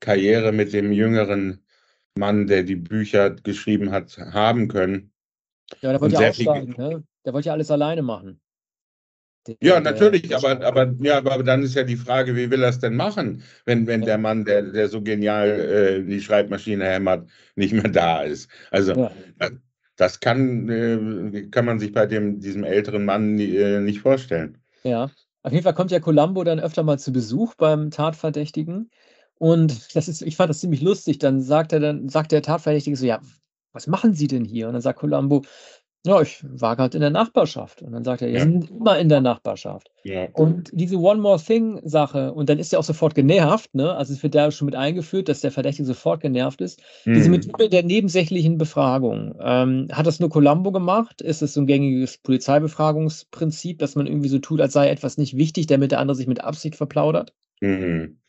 Karriere 0.00 0.52
mit 0.52 0.72
dem 0.72 0.90
jüngeren 0.90 1.62
Mann, 2.18 2.46
der 2.46 2.62
die 2.62 2.76
Bücher 2.76 3.30
geschrieben 3.30 3.90
hat, 3.90 4.18
haben 4.18 4.68
können. 4.68 5.12
Ja, 5.80 5.92
der 5.92 6.00
wollte 6.00 6.20
ja 6.20 6.28
aussteigen, 6.28 6.74
ne? 6.76 7.02
Der 7.24 7.32
wollte 7.32 7.46
ja 7.46 7.52
alles 7.52 7.70
alleine 7.70 8.02
machen. 8.02 8.40
Der, 9.46 9.56
ja, 9.60 9.80
natürlich, 9.80 10.28
der, 10.28 10.38
aber, 10.38 10.64
aber, 10.64 10.94
ja, 11.00 11.18
aber 11.18 11.42
dann 11.42 11.62
ist 11.62 11.74
ja 11.74 11.82
die 11.82 11.96
Frage, 11.96 12.36
wie 12.36 12.50
will 12.50 12.62
er 12.62 12.68
es 12.68 12.78
denn 12.78 12.94
machen, 12.94 13.42
wenn, 13.64 13.86
wenn 13.86 14.00
ja. 14.00 14.06
der 14.06 14.18
Mann, 14.18 14.44
der, 14.44 14.62
der 14.62 14.88
so 14.88 15.02
genial 15.02 15.48
äh, 15.48 16.02
die 16.04 16.20
Schreibmaschine 16.20 16.84
hämmert, 16.84 17.28
nicht 17.56 17.72
mehr 17.72 17.88
da 17.90 18.22
ist. 18.22 18.48
Also 18.70 18.92
ja. 18.92 19.10
Äh, 19.38 19.50
das 19.96 20.20
kann, 20.20 20.68
äh, 20.68 21.48
kann 21.50 21.64
man 21.64 21.78
sich 21.78 21.92
bei 21.92 22.06
dem, 22.06 22.40
diesem 22.40 22.64
älteren 22.64 23.04
Mann 23.04 23.38
äh, 23.38 23.80
nicht 23.80 24.00
vorstellen. 24.00 24.58
Ja, 24.84 25.10
auf 25.42 25.52
jeden 25.52 25.64
Fall 25.64 25.74
kommt 25.74 25.90
ja 25.90 26.00
Columbo 26.00 26.44
dann 26.44 26.60
öfter 26.60 26.82
mal 26.82 26.98
zu 26.98 27.12
Besuch 27.12 27.54
beim 27.56 27.90
Tatverdächtigen. 27.90 28.90
Und 29.42 29.96
das 29.96 30.06
ist, 30.06 30.22
ich 30.22 30.36
fand 30.36 30.50
das 30.50 30.60
ziemlich 30.60 30.82
lustig. 30.82 31.18
Dann 31.18 31.40
sagt 31.40 31.72
er 31.72 31.80
dann, 31.80 32.08
sagt 32.08 32.30
der 32.30 32.42
Tatverdächtige 32.42 32.96
so, 32.96 33.04
ja, 33.04 33.20
was 33.72 33.88
machen 33.88 34.14
Sie 34.14 34.28
denn 34.28 34.44
hier? 34.44 34.68
Und 34.68 34.74
dann 34.74 34.82
sagt 34.82 35.00
Columbo, 35.00 35.42
ja, 36.06 36.22
ich 36.22 36.44
war 36.44 36.76
gerade 36.76 36.96
in 36.96 37.00
der 37.00 37.10
Nachbarschaft. 37.10 37.82
Und 37.82 37.90
dann 37.90 38.04
sagt 38.04 38.22
er, 38.22 38.28
ja, 38.28 38.38
sind 38.38 38.70
immer 38.70 39.00
in 39.00 39.08
der 39.08 39.20
Nachbarschaft. 39.20 39.90
Ja. 40.04 40.28
Und 40.34 40.70
diese 40.72 40.96
One 40.96 41.20
More 41.20 41.40
Thing-Sache, 41.40 42.32
und 42.32 42.50
dann 42.50 42.60
ist 42.60 42.72
er 42.72 42.78
auch 42.78 42.84
sofort 42.84 43.16
genervt, 43.16 43.74
ne? 43.74 43.92
Also 43.96 44.12
es 44.12 44.22
wird 44.22 44.36
da 44.36 44.48
schon 44.52 44.66
mit 44.66 44.76
eingeführt, 44.76 45.28
dass 45.28 45.40
der 45.40 45.50
Verdächtige 45.50 45.86
sofort 45.86 46.20
genervt 46.20 46.60
ist. 46.60 46.80
Mhm. 47.04 47.14
Diese 47.14 47.30
Methode 47.30 47.68
der 47.68 47.82
nebensächlichen 47.82 48.58
Befragung. 48.58 49.34
Ähm, 49.40 49.88
hat 49.90 50.06
das 50.06 50.20
nur 50.20 50.30
Columbo 50.30 50.70
gemacht? 50.70 51.20
Ist 51.20 51.42
es 51.42 51.54
so 51.54 51.62
ein 51.62 51.66
gängiges 51.66 52.16
Polizeibefragungsprinzip, 52.18 53.80
dass 53.80 53.96
man 53.96 54.06
irgendwie 54.06 54.28
so 54.28 54.38
tut, 54.38 54.60
als 54.60 54.72
sei 54.72 54.88
etwas 54.88 55.18
nicht 55.18 55.36
wichtig, 55.36 55.66
damit 55.66 55.90
der 55.90 55.98
andere 55.98 56.14
sich 56.14 56.28
mit 56.28 56.44
Absicht 56.44 56.76
verplaudert? 56.76 57.34
Mhm. 57.60 58.21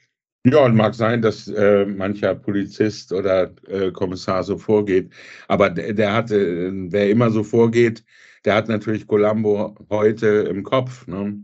Ja, 0.46 0.66
und 0.66 0.76
mag 0.76 0.94
sein, 0.94 1.22
dass 1.22 1.48
äh, 1.48 1.86
mancher 1.86 2.36
Polizist 2.36 3.14
oder 3.14 3.54
äh, 3.68 3.92
Kommissar 3.92 4.44
so 4.44 4.58
vorgeht. 4.58 5.14
Aber 5.48 5.70
der, 5.70 5.94
der 5.94 6.14
hatte, 6.14 6.72
wer 6.92 7.10
immer 7.10 7.30
so 7.30 7.44
vorgeht, 7.44 8.04
der 8.44 8.56
hat 8.56 8.68
natürlich 8.68 9.08
Columbo 9.08 9.74
heute 9.90 10.28
im 10.28 10.64
Kopf. 10.64 11.08
Ne? 11.08 11.42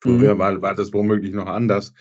Früher 0.00 0.34
mhm. 0.34 0.38
war, 0.38 0.62
war 0.62 0.74
das 0.74 0.92
womöglich 0.92 1.32
noch 1.32 1.46
anders. 1.46 1.94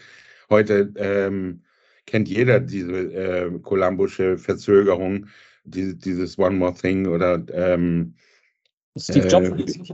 Heute 0.50 0.92
ähm, 0.98 1.64
kennt 2.06 2.28
jeder 2.28 2.60
diese 2.60 3.14
äh, 3.14 3.60
Columbusche 3.62 4.38
Verzögerung, 4.38 5.28
die, 5.64 5.98
dieses 5.98 6.38
One 6.38 6.58
More 6.58 6.74
Thing 6.74 7.08
oder 7.08 7.42
ähm, 7.54 8.16
Steve 8.98 9.28
Jobs. 9.28 9.90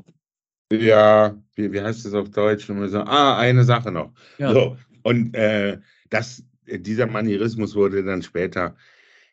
Äh, 0.71 0.77
ja, 0.87 1.37
wie, 1.53 1.71
wie 1.71 1.81
heißt 1.81 2.05
das 2.05 2.13
auf 2.15 2.31
Deutsch? 2.31 2.65
So, 2.65 2.99
ah, 3.01 3.37
eine 3.37 3.63
Sache 3.63 3.91
noch. 3.91 4.11
Ja. 4.39 4.51
So, 4.53 4.75
und 5.03 5.35
äh, 5.35 5.77
das, 6.09 6.43
dieser 6.65 7.07
Manierismus 7.07 7.75
wurde 7.75 8.03
dann 8.03 8.21
später 8.21 8.75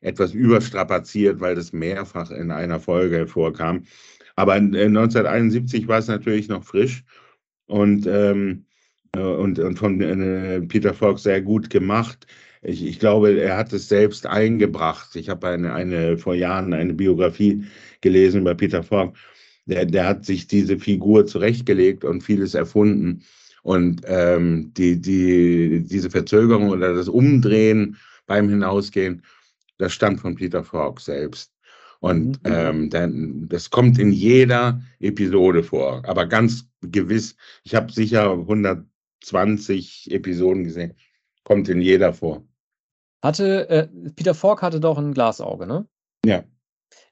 etwas 0.00 0.34
überstrapaziert, 0.34 1.40
weil 1.40 1.54
das 1.54 1.72
mehrfach 1.72 2.30
in 2.30 2.50
einer 2.50 2.78
Folge 2.78 3.26
vorkam. 3.26 3.84
Aber 4.36 4.54
1971 4.54 5.88
war 5.88 5.98
es 5.98 6.08
natürlich 6.08 6.48
noch 6.48 6.64
frisch 6.64 7.04
und, 7.66 8.06
ähm, 8.06 8.66
äh, 9.16 9.20
und, 9.20 9.58
und 9.58 9.78
von 9.78 10.00
äh, 10.00 10.60
Peter 10.62 10.92
Falk 10.92 11.18
sehr 11.18 11.40
gut 11.40 11.70
gemacht. 11.70 12.26
Ich, 12.62 12.84
ich, 12.84 12.98
glaube, 12.98 13.38
er 13.38 13.56
hat 13.56 13.72
es 13.72 13.88
selbst 13.88 14.26
eingebracht. 14.26 15.16
Ich 15.16 15.28
habe 15.28 15.48
eine, 15.48 15.72
eine, 15.74 16.18
vor 16.18 16.34
Jahren 16.34 16.72
eine 16.72 16.94
Biografie 16.94 17.64
gelesen 18.00 18.40
über 18.40 18.54
Peter 18.54 18.82
Falk. 18.82 19.16
Der, 19.66 19.86
der 19.86 20.06
hat 20.06 20.24
sich 20.24 20.46
diese 20.46 20.78
Figur 20.78 21.26
zurechtgelegt 21.26 22.04
und 22.04 22.22
vieles 22.22 22.54
erfunden. 22.54 23.22
Und 23.64 24.02
ähm, 24.04 24.72
die, 24.74 25.00
die, 25.00 25.82
diese 25.84 26.10
Verzögerung 26.10 26.68
oder 26.68 26.94
das 26.94 27.08
Umdrehen 27.08 27.96
beim 28.26 28.50
Hinausgehen, 28.50 29.22
das 29.78 29.94
stammt 29.94 30.20
von 30.20 30.34
Peter 30.34 30.62
Falk 30.62 31.00
selbst. 31.00 31.50
Und 32.00 32.44
mhm. 32.44 32.52
ähm, 32.52 32.90
dann, 32.90 33.48
das 33.48 33.70
kommt 33.70 33.98
in 33.98 34.12
jeder 34.12 34.82
Episode 35.00 35.62
vor. 35.62 36.02
Aber 36.06 36.26
ganz 36.26 36.68
gewiss, 36.82 37.36
ich 37.62 37.74
habe 37.74 37.90
sicher 37.90 38.32
120 38.32 40.10
Episoden 40.12 40.64
gesehen, 40.64 40.92
kommt 41.44 41.70
in 41.70 41.80
jeder 41.80 42.12
vor. 42.12 42.46
Hatte, 43.22 43.66
äh, 43.70 43.88
Peter 44.14 44.34
Falk 44.34 44.60
hatte 44.60 44.80
doch 44.80 44.98
ein 44.98 45.14
Glasauge, 45.14 45.66
ne? 45.66 45.88
Ja. 46.26 46.44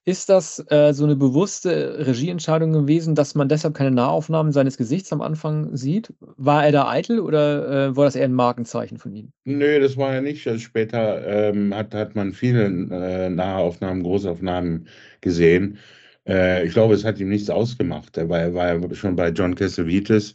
Ist 0.05 0.29
das 0.29 0.65
äh, 0.69 0.93
so 0.93 1.05
eine 1.05 1.15
bewusste 1.15 2.05
Regieentscheidung 2.07 2.73
gewesen, 2.73 3.15
dass 3.15 3.37
man 3.37 3.49
deshalb 3.49 3.75
keine 3.75 3.93
Nahaufnahmen 3.93 4.51
seines 4.51 4.77
Gesichts 4.77 5.13
am 5.13 5.21
Anfang 5.21 5.77
sieht? 5.77 6.13
War 6.21 6.65
er 6.65 6.73
da 6.73 6.89
eitel 6.89 7.21
oder 7.21 7.91
äh, 7.91 7.97
war 7.97 8.07
das 8.07 8.17
eher 8.17 8.25
ein 8.25 8.35
Markenzeichen 8.35 8.99
von 8.99 9.15
ihm? 9.15 9.33
Nö, 9.45 9.79
das 9.79 9.97
war 9.97 10.15
er 10.15 10.21
nicht. 10.21 10.45
Also 10.49 10.59
später 10.59 11.25
ähm, 11.25 11.73
hat, 11.73 11.95
hat 11.95 12.17
man 12.17 12.33
viele 12.33 12.65
äh, 12.65 13.31
Nahaufnahmen, 13.31 14.03
Großaufnahmen 14.03 14.89
gesehen. 15.21 15.79
Äh, 16.27 16.67
ich 16.67 16.73
glaube, 16.73 16.95
es 16.95 17.05
hat 17.05 17.21
ihm 17.21 17.29
nichts 17.29 17.49
ausgemacht. 17.49 18.17
Er 18.17 18.29
war, 18.29 18.41
er 18.41 18.55
war 18.55 18.95
schon 18.97 19.15
bei 19.15 19.29
John 19.29 19.55
Cassavetes 19.55 20.35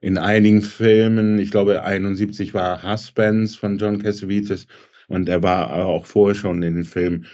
in 0.00 0.18
einigen 0.18 0.62
Filmen. 0.62 1.40
Ich 1.40 1.50
glaube, 1.50 1.82
71 1.82 2.54
war 2.54 2.80
Husbands 2.82 3.56
von 3.56 3.78
John 3.78 4.00
Cassavetes 4.00 4.68
und 5.08 5.28
er 5.28 5.42
war 5.42 5.72
auch 5.72 6.06
vorher 6.06 6.36
schon 6.36 6.62
in 6.62 6.76
den 6.76 6.84
Filmen 6.84 7.26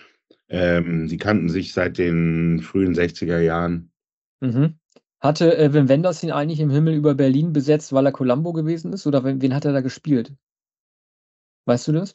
ähm, 0.54 1.08
die 1.08 1.16
kannten 1.16 1.48
sich 1.48 1.72
seit 1.72 1.98
den 1.98 2.60
frühen 2.60 2.94
60er 2.94 3.40
Jahren. 3.40 3.90
Mhm. 4.40 4.78
Hatte 5.18 5.56
äh, 5.56 5.72
Wim 5.72 5.88
Wenders 5.88 6.22
ihn 6.22 6.30
eigentlich 6.30 6.60
im 6.60 6.70
Himmel 6.70 6.94
über 6.94 7.14
Berlin 7.14 7.52
besetzt, 7.52 7.92
weil 7.92 8.06
er 8.06 8.12
Columbo 8.12 8.52
gewesen 8.52 8.92
ist? 8.92 9.06
Oder 9.06 9.24
wen, 9.24 9.42
wen 9.42 9.54
hat 9.54 9.64
er 9.64 9.72
da 9.72 9.80
gespielt? 9.80 10.32
Weißt 11.66 11.88
du 11.88 11.92
das? 11.92 12.12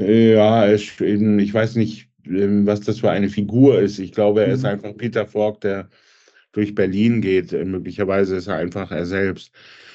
Ja, 0.00 0.72
ich, 0.72 1.00
ich 1.00 1.54
weiß 1.54 1.76
nicht, 1.76 2.10
ähm, 2.26 2.66
was 2.66 2.80
das 2.80 2.98
für 2.98 3.10
eine 3.10 3.28
Figur 3.28 3.78
ist. 3.80 4.00
Ich 4.00 4.10
glaube, 4.10 4.40
er 4.40 4.48
mhm. 4.48 4.54
ist 4.54 4.64
einfach 4.64 4.96
Peter 4.96 5.26
Falk, 5.26 5.60
der 5.60 5.88
durch 6.50 6.74
Berlin 6.74 7.20
geht. 7.20 7.52
Möglicherweise 7.52 8.36
ist 8.36 8.48
er 8.48 8.56
einfach 8.56 8.90
er 8.90 9.06
selbst. 9.06 9.52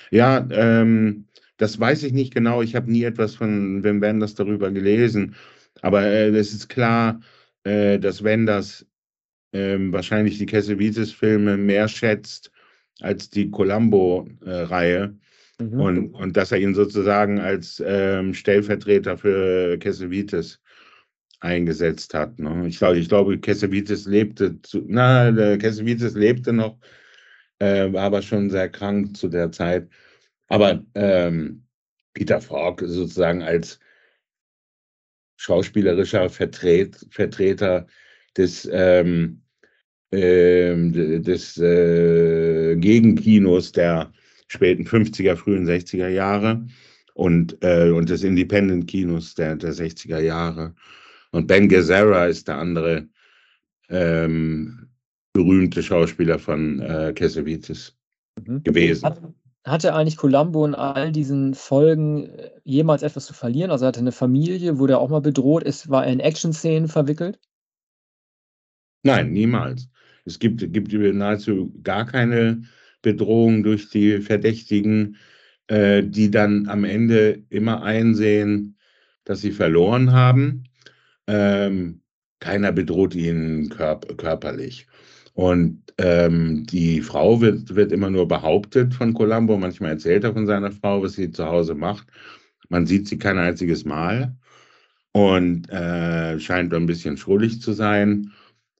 Ja, 0.09 0.47
ähm, 0.51 1.25
das 1.57 1.79
weiß 1.79 2.03
ich 2.03 2.13
nicht 2.13 2.33
genau. 2.33 2.61
Ich 2.61 2.75
habe 2.75 2.89
nie 2.89 3.03
etwas 3.03 3.35
von 3.35 3.83
Wim 3.83 3.99
Wenders 3.99 4.35
darüber 4.35 4.71
gelesen. 4.71 5.35
Aber 5.81 6.03
äh, 6.03 6.29
es 6.29 6.53
ist 6.53 6.69
klar, 6.69 7.19
äh, 7.63 7.99
dass 7.99 8.23
Wenders 8.23 8.85
äh, 9.51 9.77
wahrscheinlich 9.79 10.37
die 10.37 10.45
Cassavetes-Filme 10.45 11.57
mehr 11.57 11.87
schätzt 11.87 12.51
als 13.01 13.29
die 13.29 13.49
Columbo-Reihe. 13.49 15.15
Mhm. 15.59 15.79
Und, 15.79 16.13
und 16.13 16.37
dass 16.37 16.51
er 16.51 16.59
ihn 16.59 16.73
sozusagen 16.73 17.39
als 17.39 17.81
ähm, 17.85 18.33
Stellvertreter 18.33 19.17
für 19.17 19.77
Cassavetes 19.77 20.59
eingesetzt 21.39 22.13
hat. 22.13 22.39
Ne? 22.39 22.67
Ich, 22.67 22.77
glaube, 22.77 22.99
ich 22.99 23.09
glaube, 23.09 23.39
Cassavetes 23.39 24.05
lebte, 24.05 24.61
zu, 24.61 24.83
na, 24.87 25.57
Cassavetes 25.57 26.13
lebte 26.13 26.53
noch, 26.53 26.77
äh, 27.59 27.91
war 27.91 28.03
aber 28.03 28.21
schon 28.21 28.49
sehr 28.49 28.69
krank 28.69 29.17
zu 29.17 29.27
der 29.27 29.51
Zeit. 29.51 29.89
Aber 30.47 30.83
ähm, 30.95 31.63
Peter 32.13 32.41
Falk 32.41 32.81
sozusagen 32.85 33.41
als 33.41 33.79
schauspielerischer 35.41 36.29
Vertret, 36.29 37.07
Vertreter 37.09 37.87
des, 38.37 38.69
ähm, 38.71 39.41
äh, 40.11 40.75
des 41.19 41.57
äh, 41.57 42.75
Gegenkinos 42.75 43.71
der 43.71 44.11
späten 44.47 44.85
50er, 44.85 45.35
frühen 45.35 45.67
60er 45.67 46.09
Jahre 46.09 46.63
und, 47.15 47.57
äh, 47.61 47.89
und 47.89 48.09
des 48.09 48.23
Independent-Kinos 48.23 49.33
der, 49.33 49.55
der 49.55 49.73
60er 49.73 50.19
Jahre. 50.19 50.75
Und 51.31 51.47
Ben 51.47 51.67
Gazzara 51.67 52.27
ist 52.27 52.47
der 52.47 52.59
andere 52.59 53.07
ähm, 53.89 54.89
berühmte 55.33 55.81
Schauspieler 55.81 56.37
von 56.37 56.81
äh, 56.81 57.13
Cassavetes 57.15 57.97
mhm. 58.45 58.61
gewesen. 58.63 59.33
Hat, 59.63 59.73
hatte 59.73 59.93
eigentlich 59.93 60.17
Columbo 60.17 60.65
in 60.65 60.75
all 60.75 61.11
diesen 61.11 61.53
Folgen 61.53 62.25
äh, 62.29 62.51
jemals 62.63 63.03
etwas 63.03 63.25
zu 63.25 63.33
verlieren? 63.33 63.71
Also 63.71 63.85
er 63.85 63.89
hatte 63.89 63.99
eine 63.99 64.11
Familie, 64.11 64.79
wurde 64.79 64.93
er 64.93 64.99
auch 64.99 65.09
mal 65.09 65.21
bedroht? 65.21 65.63
Ist, 65.63 65.89
war 65.89 66.05
er 66.05 66.13
in 66.13 66.19
Action-Szenen 66.19 66.87
verwickelt? 66.87 67.39
Nein, 69.03 69.31
niemals. 69.31 69.89
Es 70.25 70.39
gibt, 70.39 70.71
gibt 70.73 70.93
nahezu 70.93 71.73
gar 71.83 72.05
keine 72.05 72.63
Bedrohung 73.01 73.63
durch 73.63 73.89
die 73.89 74.19
Verdächtigen, 74.21 75.17
äh, 75.67 76.03
die 76.03 76.29
dann 76.29 76.67
am 76.67 76.83
Ende 76.83 77.43
immer 77.49 77.81
einsehen, 77.83 78.77
dass 79.23 79.41
sie 79.41 79.51
verloren 79.51 80.11
haben. 80.11 80.65
Ähm, 81.27 82.01
keiner 82.39 82.71
bedroht 82.71 83.15
ihn 83.15 83.69
körp 83.69 84.17
körperlich. 84.17 84.87
Und 85.41 85.81
ähm, 85.97 86.67
die 86.67 87.01
Frau 87.01 87.41
wird, 87.41 87.73
wird 87.73 87.91
immer 87.91 88.11
nur 88.11 88.27
behauptet 88.27 88.93
von 88.93 89.15
Columbo. 89.15 89.57
Manchmal 89.57 89.93
erzählt 89.93 90.23
er 90.23 90.33
von 90.33 90.45
seiner 90.45 90.71
Frau, 90.71 91.01
was 91.01 91.13
sie 91.13 91.31
zu 91.31 91.47
Hause 91.47 91.73
macht. 91.73 92.05
Man 92.69 92.85
sieht 92.85 93.07
sie 93.07 93.17
kein 93.17 93.39
einziges 93.39 93.83
Mal 93.83 94.35
und 95.13 95.67
äh, 95.71 96.39
scheint 96.39 96.71
ein 96.75 96.85
bisschen 96.85 97.17
schrullig 97.17 97.59
zu 97.59 97.73
sein. 97.73 98.31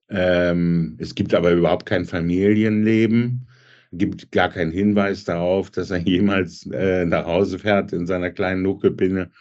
Ähm, 0.10 0.98
es 1.00 1.16
gibt 1.16 1.34
aber 1.34 1.52
überhaupt 1.52 1.88
kein 1.88 2.06
Familienleben. 2.06 3.48
Es 3.92 3.98
gibt 3.98 4.32
gar 4.32 4.50
keinen 4.50 4.72
Hinweis 4.72 5.24
darauf, 5.24 5.72
dass 5.72 5.90
er 5.90 5.98
jemals 5.98 6.68
äh, 6.68 7.06
nach 7.06 7.26
Hause 7.26 7.58
fährt 7.58 7.92
in 7.92 8.06
seiner 8.06 8.30
kleinen 8.30 8.62
Nuckelpinne. 8.62 9.32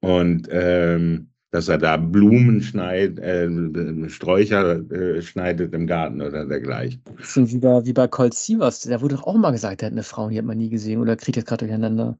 Und 0.00 0.48
ähm, 0.50 1.30
dass 1.50 1.68
er 1.68 1.78
da 1.78 1.96
Blumen 1.96 2.60
schneidet, 2.60 3.18
äh, 3.20 4.08
Sträucher 4.08 4.80
äh, 4.90 5.22
schneidet 5.22 5.72
im 5.74 5.86
Garten 5.86 6.20
oder 6.20 6.44
dergleichen. 6.44 7.02
Bisschen 7.16 7.50
wie 7.50 7.58
bei, 7.58 7.84
wie 7.86 7.92
bei 7.92 8.06
Colt 8.06 8.34
Sievers, 8.34 8.80
da 8.82 9.00
wurde 9.00 9.16
doch 9.16 9.24
auch 9.24 9.34
mal 9.34 9.50
gesagt, 9.50 9.82
er 9.82 9.86
hat 9.86 9.92
eine 9.92 10.02
Frau, 10.02 10.28
die 10.28 10.38
hat 10.38 10.44
man 10.44 10.58
nie 10.58 10.68
gesehen 10.68 11.00
oder 11.00 11.16
kriegt 11.16 11.36
jetzt 11.36 11.46
gerade 11.46 11.66
durcheinander. 11.66 12.18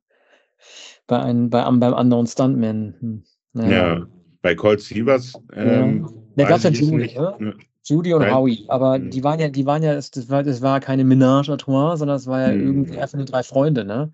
Bei 1.06 1.20
einem, 1.20 1.50
bei, 1.50 1.62
beim 1.62 1.94
anderen 1.94 2.26
Stuntman. 2.26 2.94
Hm. 3.00 3.22
Naja. 3.52 3.98
Ja, 3.98 4.06
bei 4.42 4.54
Colt 4.54 4.80
Sievers. 4.80 5.34
Ähm, 5.54 6.02
ja. 6.02 6.12
Da 6.36 6.48
gab 6.48 6.58
es 6.58 6.64
ja 6.64 6.70
Judy, 6.70 7.14
ne? 7.14 7.54
Judy 7.84 8.12
und 8.12 8.22
Nein. 8.22 8.34
Howie, 8.34 8.64
aber 8.68 8.96
hm. 8.96 9.10
die 9.10 9.24
waren 9.24 9.40
ja, 9.40 9.48
die 9.48 9.66
waren 9.66 9.82
ja, 9.82 9.94
das 9.94 10.28
war, 10.28 10.42
das 10.42 10.62
war 10.62 10.80
keine 10.80 11.04
Ménage 11.04 11.50
à 11.50 11.56
trois, 11.56 11.96
sondern 11.96 12.16
es 12.16 12.26
war 12.26 12.40
ja 12.40 12.48
hm. 12.48 12.60
irgendwie 12.60 12.98
einfach 12.98 13.16
nur 13.16 13.26
drei 13.26 13.42
Freunde, 13.42 13.84
ne? 13.84 14.12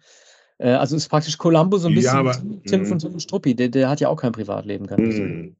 Äh, 0.58 0.70
also 0.70 0.96
ist 0.96 1.08
praktisch 1.08 1.38
Columbo 1.38 1.78
so 1.78 1.88
ein 1.88 1.94
bisschen 1.94 2.14
ja, 2.14 2.20
aber, 2.20 2.32
Tim 2.66 2.82
mh. 2.82 2.86
von 2.86 2.98
Tim 2.98 3.18
Struppi. 3.18 3.54
Der, 3.54 3.68
der, 3.68 3.88
hat 3.88 4.00
ja 4.00 4.08
auch 4.08 4.20
kein 4.20 4.32
Privatleben 4.32 4.86
gehabt. 4.86 5.02
Mh. 5.02 5.52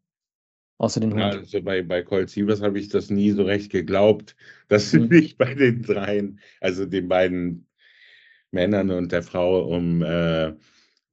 Außer 0.78 1.00
den 1.00 1.12
Hund. 1.12 1.22
Also 1.22 1.62
bei, 1.62 1.83
bei 1.83 2.02
Colt 2.02 2.30
Sievers 2.30 2.61
habe 2.61 2.78
ich 2.78 2.88
das 2.88 3.11
nie 3.11 3.30
so 3.30 3.44
recht 3.44 3.70
geglaubt, 3.70 4.37
dass 4.68 4.92
es 4.92 4.92
mhm. 4.94 5.09
sich 5.11 5.37
bei 5.37 5.54
den 5.54 5.83
dreien, 5.83 6.40
also 6.61 6.85
den 6.87 7.09
beiden 7.09 7.66
Männern 8.50 8.90
und 8.90 9.12
der 9.12 9.22
Frau, 9.22 9.64
um 9.64 10.02
äh, 10.02 10.52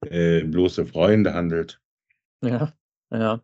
äh, 0.08 0.44
bloße 0.44 0.86
Freunde 0.86 1.34
handelt. 1.34 1.80
Ja, 2.44 2.74
ja. 3.12 3.44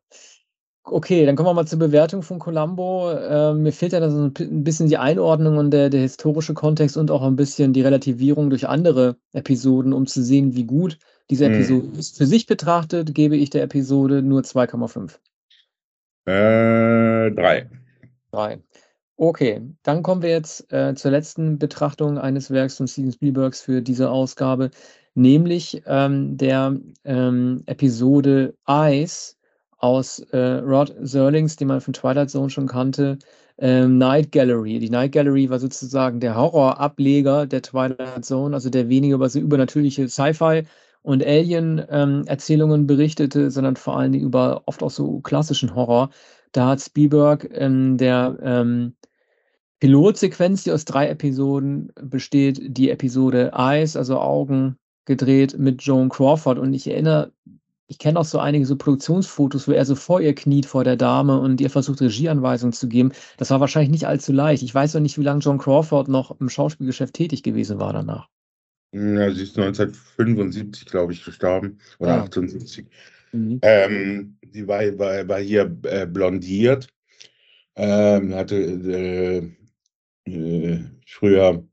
Okay, 0.89 1.25
dann 1.25 1.35
kommen 1.35 1.49
wir 1.49 1.53
mal 1.53 1.67
zur 1.67 1.79
Bewertung 1.79 2.21
von 2.23 2.39
Columbo. 2.39 3.11
Äh, 3.11 3.53
mir 3.53 3.73
fehlt 3.73 3.91
ja 3.91 3.99
da 3.99 4.09
so 4.09 4.31
ein 4.39 4.63
bisschen 4.63 4.87
die 4.87 4.97
Einordnung 4.97 5.57
und 5.57 5.71
der, 5.71 5.89
der 5.89 5.99
historische 6.01 6.53
Kontext 6.53 6.95
und 6.95 7.11
auch 7.11 7.23
ein 7.23 7.35
bisschen 7.35 7.73
die 7.73 7.81
Relativierung 7.81 8.49
durch 8.49 8.67
andere 8.67 9.17
Episoden, 9.33 9.91
um 9.91 10.07
zu 10.07 10.23
sehen, 10.23 10.55
wie 10.55 10.63
gut 10.63 10.97
diese 11.29 11.47
hm. 11.47 11.53
Episode 11.53 11.87
hm. 11.87 11.99
ist. 11.99 12.17
Für 12.17 12.25
sich 12.25 12.45
betrachtet 12.45 13.13
gebe 13.13 13.35
ich 13.35 13.49
der 13.49 13.63
Episode 13.63 14.21
nur 14.21 14.41
2,5. 14.41 15.17
Äh, 16.25 17.31
drei. 17.31 17.69
Drei. 18.31 18.59
Okay, 19.17 19.61
dann 19.83 20.03
kommen 20.03 20.21
wir 20.21 20.29
jetzt, 20.29 20.71
äh, 20.71 20.93
zur 20.95 21.11
letzten 21.11 21.57
Betrachtung 21.57 22.17
eines 22.17 22.51
Werks 22.51 22.77
von 22.77 22.87
Steven 22.87 23.11
Spielbergs 23.11 23.61
für 23.61 23.81
diese 23.81 24.09
Ausgabe, 24.09 24.69
nämlich, 25.15 25.81
ähm, 25.85 26.37
der, 26.37 26.77
ähm, 27.03 27.63
Episode 27.65 28.53
Eyes 28.67 29.36
aus, 29.77 30.19
äh, 30.31 30.37
Rod 30.37 30.93
Serlings, 31.01 31.55
den 31.55 31.67
man 31.67 31.81
von 31.81 31.93
Twilight 31.93 32.29
Zone 32.29 32.49
schon 32.49 32.67
kannte, 32.67 33.17
ähm, 33.59 33.97
Night 33.97 34.31
Gallery. 34.31 34.79
Die 34.79 34.89
Night 34.89 35.11
Gallery 35.13 35.49
war 35.49 35.59
sozusagen 35.59 36.19
der 36.19 36.35
Horrorableger 36.35 37.45
der 37.47 37.61
Twilight 37.61 38.25
Zone, 38.25 38.55
also 38.55 38.69
der 38.69 38.89
weniger 38.89 39.15
über 39.15 39.29
so 39.29 39.39
übernatürliche 39.39 40.07
Sci-Fi 40.09 40.63
und 41.01 41.23
Alien, 41.25 41.83
ähm, 41.89 42.25
berichtete, 42.87 43.51
sondern 43.51 43.75
vor 43.75 43.97
allen 43.97 44.11
Dingen 44.11 44.25
über 44.25 44.63
oft 44.65 44.83
auch 44.83 44.91
so 44.91 45.19
klassischen 45.21 45.73
Horror. 45.75 46.09
Da 46.51 46.67
hat 46.69 46.81
Spielberg 46.81 47.43
in 47.45 47.97
der, 47.97 48.37
ähm, 48.41 48.95
Pilotsequenz, 49.79 50.63
die 50.63 50.71
aus 50.71 50.85
3 50.85 51.09
Episoden 51.09 51.91
besteht, 52.01 52.59
die 52.65 52.89
Episode 52.89 53.51
Eyes, 53.55 53.95
also 53.95 54.19
Augen, 54.19 54.77
gedreht 55.05 55.57
mit 55.57 55.83
Joan 55.83 56.09
Crawford. 56.09 56.57
Und 56.57 56.73
ich 56.73 56.87
erinnere 56.87 57.31
ich 57.87 57.99
kenne 57.99 58.19
auch 58.19 58.25
so 58.25 58.39
einige 58.39 58.65
so 58.65 58.75
Produktionsfotos, 58.75 59.67
wo 59.67 59.71
er 59.71 59.85
so 59.85 59.95
vor 59.95 60.19
ihr 60.19 60.35
kniet, 60.35 60.65
vor 60.65 60.83
der 60.83 60.97
Dame 60.97 61.39
und 61.39 61.61
ihr 61.61 61.69
versucht, 61.69 62.01
Regieanweisungen 62.01 62.73
zu 62.73 62.89
geben. 62.89 63.13
Das 63.37 63.49
war 63.49 63.61
wahrscheinlich 63.61 63.91
nicht 63.91 64.07
allzu 64.07 64.33
leicht. 64.33 64.61
Ich 64.61 64.75
weiß 64.75 64.93
noch 64.93 65.01
nicht, 65.01 65.17
wie 65.17 65.23
lange 65.23 65.39
Joan 65.39 65.57
Crawford 65.57 66.09
noch 66.09 66.37
im 66.39 66.49
Schauspielgeschäft 66.49 67.13
tätig 67.13 67.43
gewesen 67.43 67.79
war 67.79 67.93
danach. 67.93 68.27
Ja, 68.91 69.31
sie 69.31 69.43
ist 69.43 69.57
1975, 69.57 70.85
glaube 70.85 71.13
ich, 71.13 71.23
gestorben 71.23 71.79
oder 71.99 72.17
ja. 72.17 72.23
78. 72.23 72.87
Mhm. 73.31 73.59
Ähm, 73.61 74.37
sie 74.51 74.67
war, 74.67 74.79
war, 74.99 75.27
war 75.27 75.39
hier 75.39 75.73
äh, 75.83 76.05
blondiert, 76.05 76.87
ähm, 77.75 78.33
hatte 78.33 78.55
äh, 80.25 80.29
äh, 80.29 80.83
früher 81.05 81.63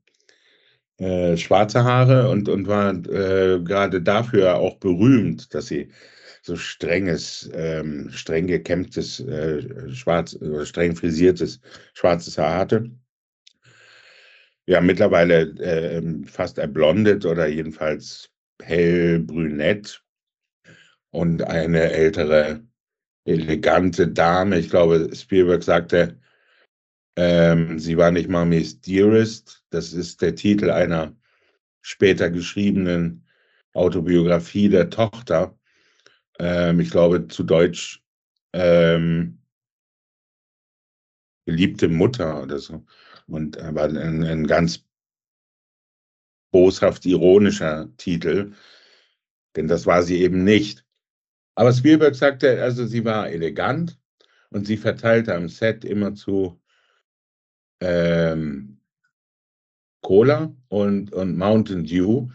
äh, 0.97 1.37
schwarze 1.37 1.83
Haare 1.83 2.29
und, 2.29 2.49
und 2.49 2.67
war 2.67 2.91
äh, 2.91 3.59
gerade 3.61 4.01
dafür 4.01 4.55
auch 4.55 4.77
berühmt, 4.77 5.53
dass 5.53 5.67
sie 5.67 5.91
so 6.41 6.55
strenges, 6.55 7.49
ähm, 7.53 8.09
streng 8.11 8.47
gekämmtes, 8.47 9.19
äh, 9.19 9.89
schwarz 9.93 10.35
oder 10.35 10.65
streng 10.65 10.95
frisiertes 10.95 11.59
schwarzes 11.93 12.37
Haar 12.37 12.57
hatte. 12.57 12.91
Ja, 14.67 14.81
mittlerweile 14.81 15.41
äh, 15.59 16.01
fast 16.25 16.57
erblondet 16.57 17.25
oder 17.25 17.47
jedenfalls 17.47 18.31
hell 18.61 19.19
brünett 19.19 20.03
und 21.11 21.43
eine 21.43 21.91
ältere, 21.91 22.61
elegante 23.25 24.07
Dame. 24.07 24.59
Ich 24.59 24.69
glaube, 24.69 25.09
Spielberg 25.15 25.63
sagte, 25.63 26.19
ähm, 27.15 27.79
sie 27.79 27.97
war 27.97 28.11
nicht 28.11 28.29
Mommy's 28.29 28.81
Dearest. 28.81 29.63
Das 29.69 29.93
ist 29.93 30.21
der 30.21 30.35
Titel 30.35 30.69
einer 30.69 31.15
später 31.81 32.29
geschriebenen 32.29 33.25
Autobiografie 33.73 34.69
der 34.69 34.89
Tochter. 34.89 35.57
Ähm, 36.39 36.79
ich 36.79 36.89
glaube 36.89 37.27
zu 37.27 37.43
Deutsch 37.43 38.03
ähm, 38.53 39.39
geliebte 41.45 41.87
Mutter 41.87 42.41
oder 42.43 42.59
so. 42.59 42.85
Und 43.27 43.57
äh, 43.57 43.73
war 43.73 43.85
ein, 43.85 44.23
ein 44.23 44.47
ganz 44.47 44.83
boshaft 46.51 47.05
ironischer 47.05 47.89
Titel, 47.97 48.53
denn 49.55 49.67
das 49.67 49.85
war 49.85 50.03
sie 50.03 50.21
eben 50.21 50.43
nicht. 50.43 50.85
Aber 51.55 51.73
Spielberg 51.73 52.15
sagte, 52.15 52.61
also 52.61 52.85
sie 52.85 53.05
war 53.05 53.29
elegant 53.29 53.97
und 54.49 54.65
sie 54.65 54.77
verteilte 54.77 55.35
am 55.35 55.49
Set 55.49 55.85
immer 55.85 56.15
zu 56.15 56.61
ähm, 57.79 58.77
Cola 60.01 60.53
und, 60.69 61.13
und 61.13 61.37
Mountain 61.37 61.85
Dew. 61.85 62.27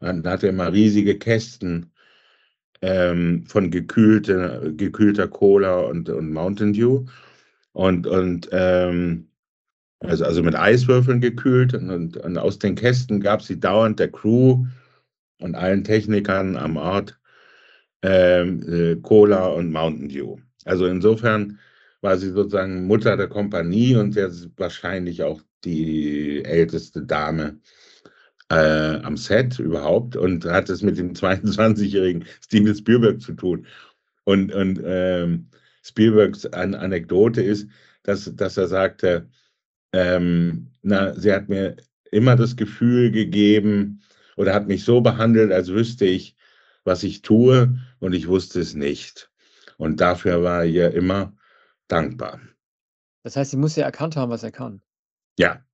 Dann 0.00 0.26
hatte 0.26 0.46
er 0.46 0.52
immer 0.52 0.72
riesige 0.72 1.18
Kästen 1.18 1.92
ähm, 2.82 3.44
von 3.46 3.70
gekühlte, 3.70 4.72
gekühlter 4.76 5.28
Cola 5.28 5.80
und, 5.80 6.08
und 6.08 6.32
Mountain 6.32 6.72
Dew. 6.72 7.04
Und, 7.72 8.06
und 8.06 8.48
ähm, 8.52 9.28
also, 10.00 10.24
also 10.24 10.42
mit 10.42 10.54
Eiswürfeln 10.54 11.20
gekühlt. 11.20 11.74
Und, 11.74 11.90
und, 11.90 12.16
und 12.16 12.38
aus 12.38 12.58
den 12.58 12.74
Kästen 12.74 13.20
gab 13.20 13.42
sie 13.42 13.60
dauernd 13.60 13.98
der 13.98 14.10
Crew 14.10 14.64
und 15.40 15.54
allen 15.54 15.84
Technikern 15.84 16.56
am 16.56 16.76
Ort 16.76 17.18
ähm, 18.02 18.62
äh, 18.66 18.96
Cola 18.96 19.46
und 19.48 19.70
Mountain 19.72 20.08
Dew. 20.08 20.38
Also 20.64 20.86
insofern 20.86 21.58
war 22.00 22.16
sie 22.18 22.30
sozusagen 22.30 22.86
Mutter 22.86 23.16
der 23.16 23.28
Kompanie 23.28 23.96
und 23.96 24.12
sehr 24.12 24.30
wahrscheinlich 24.56 25.22
auch 25.22 25.42
die 25.64 26.44
älteste 26.44 27.02
Dame 27.02 27.60
äh, 28.50 28.96
am 29.02 29.16
Set 29.16 29.58
überhaupt 29.58 30.16
und 30.16 30.44
hat 30.44 30.68
es 30.70 30.82
mit 30.82 30.98
dem 30.98 31.12
22-jährigen 31.14 32.24
Steven 32.42 32.74
Spielberg 32.74 33.20
zu 33.20 33.34
tun. 33.34 33.66
Und, 34.24 34.52
und 34.52 34.80
ähm, 34.84 35.48
Spielbergs 35.82 36.46
An 36.46 36.74
Anekdote 36.74 37.42
ist, 37.42 37.68
dass, 38.02 38.34
dass 38.34 38.56
er 38.56 38.68
sagte, 38.68 39.28
ähm, 39.92 40.68
na, 40.82 41.14
sie 41.14 41.32
hat 41.32 41.48
mir 41.48 41.76
immer 42.10 42.36
das 42.36 42.56
Gefühl 42.56 43.10
gegeben 43.10 44.02
oder 44.36 44.54
hat 44.54 44.68
mich 44.68 44.84
so 44.84 45.00
behandelt, 45.00 45.52
als 45.52 45.68
wüsste 45.68 46.06
ich, 46.06 46.36
was 46.84 47.02
ich 47.02 47.22
tue 47.22 47.78
und 47.98 48.14
ich 48.14 48.28
wusste 48.28 48.60
es 48.60 48.74
nicht. 48.74 49.30
Und 49.76 50.00
dafür 50.00 50.42
war 50.42 50.64
ihr 50.64 50.92
immer 50.92 51.34
dankbar. 51.90 52.40
Das 53.22 53.36
heißt, 53.36 53.50
sie 53.50 53.56
muss 53.56 53.76
ja 53.76 53.84
erkannt 53.84 54.16
haben, 54.16 54.30
was 54.30 54.42
er 54.42 54.52
kann. 54.52 54.80
Ja, 55.38 55.64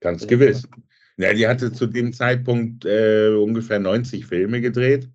ganz 0.00 0.22
ja. 0.22 0.28
gewiss. 0.28 0.68
Ja, 1.16 1.32
die 1.32 1.48
hatte 1.48 1.72
zu 1.72 1.86
dem 1.86 2.12
Zeitpunkt 2.12 2.84
äh, 2.84 3.30
ungefähr 3.30 3.80
90 3.80 4.26
Filme 4.26 4.60
gedreht. 4.60 5.08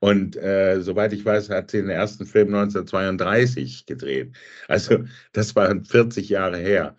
Und 0.00 0.36
äh, 0.36 0.80
soweit 0.82 1.12
ich 1.12 1.24
weiß, 1.24 1.50
hat 1.50 1.70
sie 1.70 1.78
den 1.78 1.88
ersten 1.88 2.26
Film 2.26 2.48
1932 2.48 3.86
gedreht. 3.86 4.36
Also 4.68 5.04
das 5.32 5.54
waren 5.56 5.84
40 5.84 6.28
Jahre 6.28 6.58
her. 6.58 6.96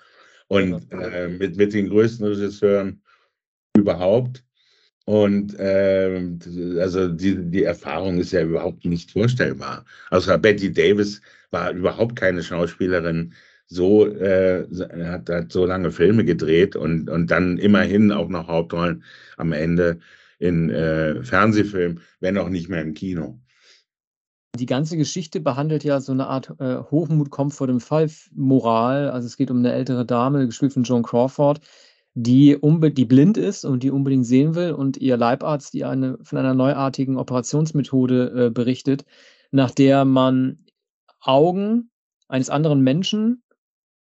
Und 0.48 0.92
äh, 0.92 1.28
mit, 1.28 1.58
mit 1.58 1.74
den 1.74 1.90
größten 1.90 2.26
Regisseuren 2.26 3.04
überhaupt. 3.76 4.44
Und 5.08 5.58
äh, 5.58 6.22
also 6.82 7.08
die, 7.08 7.38
die 7.50 7.64
Erfahrung 7.64 8.18
ist 8.18 8.34
ja 8.34 8.42
überhaupt 8.42 8.84
nicht 8.84 9.10
vorstellbar. 9.10 9.86
Also 10.10 10.38
Betty 10.38 10.70
Davis 10.70 11.22
war 11.50 11.72
überhaupt 11.72 12.18
keine 12.18 12.44
Schauspielerin, 12.44 13.34
so 13.68 14.06
äh, 14.06 14.66
hat, 15.06 15.30
hat 15.30 15.54
so 15.54 15.66
lange 15.66 15.92
Filme 15.92 16.26
gedreht 16.26 16.76
und, 16.76 17.10
und 17.10 17.32
dann 17.32 17.58
immerhin 17.58 18.12
auch 18.12 18.28
noch 18.28 18.50
Hauptrollen 18.50 19.02
am 19.38 19.54
Ende 19.54 20.00
in 20.40 20.70
äh, 20.72 21.24
Fernsehfilmen, 21.24 22.02
wenn 22.20 22.38
auch 22.38 22.50
nicht 22.50 22.68
mehr 22.68 22.82
im 22.82 22.94
Kino. 22.94 23.40
Die 24.60 24.66
ganze 24.66 24.98
Geschichte 24.98 25.40
behandelt 25.40 25.86
ja 25.86 26.02
so 26.02 26.12
eine 26.12 26.28
Art 26.28 26.54
äh, 26.60 26.80
Hochmut 26.92 27.30
kommt 27.30 27.54
vor 27.54 27.68
dem 27.68 27.80
Fall 27.80 28.10
Moral. 28.36 29.10
Also 29.10 29.28
es 29.28 29.38
geht 29.38 29.52
um 29.52 29.60
eine 29.60 29.72
ältere 29.72 30.06
Dame, 30.06 30.46
gespielt 30.48 30.74
von 30.74 30.84
Joan 30.84 31.04
Crawford, 31.04 31.62
die, 32.20 32.58
die 32.94 33.06
blind 33.06 33.38
ist 33.38 33.64
und 33.64 33.84
die 33.84 33.92
unbedingt 33.92 34.26
sehen 34.26 34.56
will 34.56 34.72
und 34.72 34.98
ihr 34.98 35.18
Leibarzt, 35.18 35.74
die 35.74 35.86
eine, 35.86 36.18
von 36.24 36.40
einer 36.40 36.56
neuartigen 36.56 37.16
Operationsmethode 37.16 38.48
äh, 38.48 38.50
berichtet, 38.50 39.06
nach 39.52 39.70
der 39.70 40.04
man 40.04 40.66
Augen 41.22 41.92
eines 42.28 42.50
anderen 42.50 42.82
Menschen 42.82 43.44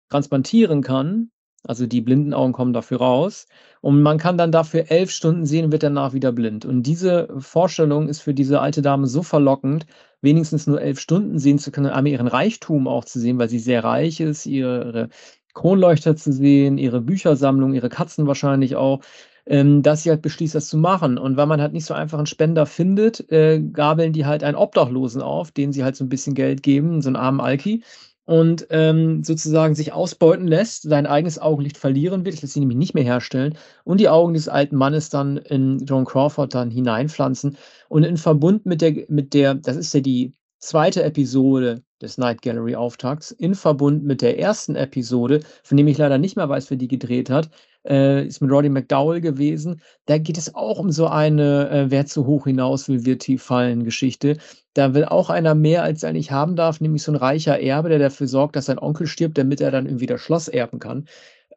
transplantieren 0.09 0.83
kann. 0.83 1.31
Also 1.65 1.87
die 1.87 2.01
blinden 2.01 2.35
Augen 2.35 2.53
kommen 2.53 2.73
dafür 2.73 2.99
raus. 2.99 3.47
Und 3.81 4.03
man 4.03 4.19
kann 4.19 4.37
dann 4.37 4.51
dafür 4.51 4.91
elf 4.91 5.09
Stunden 5.09 5.47
sehen 5.47 5.65
und 5.65 5.71
wird 5.71 5.81
danach 5.81 6.13
wieder 6.13 6.31
blind. 6.31 6.65
Und 6.65 6.83
diese 6.83 7.29
Vorstellung 7.39 8.09
ist 8.09 8.21
für 8.21 8.35
diese 8.35 8.61
alte 8.61 8.83
Dame 8.83 9.07
so 9.07 9.23
verlockend, 9.23 9.87
wenigstens 10.21 10.67
nur 10.67 10.79
elf 10.81 10.99
Stunden 10.99 11.39
sehen 11.39 11.57
zu 11.57 11.71
können, 11.71 11.87
einmal 11.87 12.11
ihren 12.11 12.27
Reichtum 12.27 12.87
auch 12.87 13.05
zu 13.05 13.19
sehen, 13.19 13.39
weil 13.39 13.49
sie 13.49 13.59
sehr 13.59 13.83
reich 13.83 14.19
ist, 14.19 14.45
ihre 14.45 15.09
Kronleuchter 15.53 16.15
zu 16.15 16.31
sehen, 16.31 16.77
ihre 16.77 17.01
Büchersammlung, 17.01 17.73
ihre 17.73 17.89
Katzen 17.89 18.27
wahrscheinlich 18.27 18.75
auch 18.75 19.01
ähm, 19.45 19.81
dass 19.81 20.03
sie 20.03 20.09
halt 20.09 20.21
beschließt, 20.21 20.55
das 20.55 20.67
zu 20.67 20.77
machen. 20.77 21.17
Und 21.17 21.37
weil 21.37 21.47
man 21.47 21.61
halt 21.61 21.73
nicht 21.73 21.85
so 21.85 21.93
einfach 21.93 22.17
einen 22.17 22.27
Spender 22.27 22.65
findet, 22.65 23.29
äh, 23.31 23.61
gabeln 23.61 24.13
die 24.13 24.25
halt 24.25 24.43
einen 24.43 24.57
Obdachlosen 24.57 25.21
auf, 25.21 25.51
den 25.51 25.73
sie 25.73 25.83
halt 25.83 25.95
so 25.95 26.03
ein 26.05 26.09
bisschen 26.09 26.33
Geld 26.35 26.63
geben, 26.63 27.01
so 27.01 27.09
einen 27.09 27.15
armen 27.15 27.41
Alki, 27.41 27.83
und 28.25 28.67
ähm, 28.69 29.21
sozusagen 29.23 29.75
sich 29.75 29.91
ausbeuten 29.91 30.47
lässt, 30.47 30.83
sein 30.83 31.05
eigenes 31.05 31.39
Augenlicht 31.39 31.77
verlieren 31.77 32.23
wird, 32.23 32.35
das 32.35 32.41
lässt 32.41 32.53
sie 32.53 32.61
nämlich 32.61 32.77
nicht 32.77 32.93
mehr 32.93 33.03
herstellen, 33.03 33.57
und 33.83 33.99
die 33.99 34.07
Augen 34.07 34.33
des 34.33 34.47
alten 34.47 34.77
Mannes 34.77 35.09
dann 35.09 35.35
in 35.37 35.79
John 35.85 36.05
Crawford 36.05 36.53
dann 36.53 36.71
hineinpflanzen. 36.71 37.57
Und 37.89 38.03
in 38.03 38.15
Verbund 38.17 38.65
mit 38.65 38.81
der, 38.81 39.05
mit 39.09 39.33
der, 39.33 39.55
das 39.55 39.75
ist 39.75 39.93
ja 39.93 39.99
die 39.99 40.33
zweite 40.63 41.03
Episode 41.03 41.83
des 42.01 42.17
Night 42.17 42.41
Gallery 42.41 42.75
Auftakts 42.75 43.31
in 43.31 43.53
Verbund 43.53 44.05
mit 44.05 44.21
der 44.21 44.39
ersten 44.39 44.75
Episode, 44.75 45.41
von 45.61 45.75
dem 45.75 45.87
ich 45.87 45.97
leider 45.97 46.17
nicht 46.17 46.37
mehr 46.37 46.47
weiß, 46.47 46.69
wer 46.69 46.77
die 46.77 46.87
gedreht 46.87 47.29
hat, 47.29 47.49
äh, 47.85 48.25
ist 48.25 48.39
mit 48.39 48.49
Roddy 48.49 48.69
McDowell 48.69 49.19
gewesen. 49.19 49.81
Da 50.05 50.17
geht 50.17 50.37
es 50.37 50.55
auch 50.55 50.79
um 50.79 50.89
so 50.89 51.07
eine 51.07 51.69
äh, 51.69 51.91
Wer 51.91 52.05
zu 52.05 52.25
hoch 52.25 52.45
hinaus 52.45 52.87
will, 52.87 53.05
wird 53.05 53.23
tief 53.23 53.43
fallen 53.43 53.83
Geschichte. 53.83 54.37
Da 54.73 54.93
will 54.93 55.03
auch 55.03 55.29
einer 55.29 55.53
mehr, 55.53 55.83
als 55.83 56.03
er 56.03 56.09
eigentlich 56.09 56.31
haben 56.31 56.55
darf, 56.55 56.79
nämlich 56.79 57.03
so 57.03 57.11
ein 57.11 57.17
reicher 57.17 57.59
Erbe, 57.59 57.89
der 57.89 57.99
dafür 57.99 58.27
sorgt, 58.27 58.55
dass 58.55 58.65
sein 58.65 58.79
Onkel 58.79 59.05
stirbt, 59.05 59.37
damit 59.37 59.59
er 59.59 59.71
dann 59.71 59.85
irgendwie 59.85 60.05
das 60.05 60.21
Schloss 60.21 60.47
erben 60.47 60.79
kann. 60.79 61.07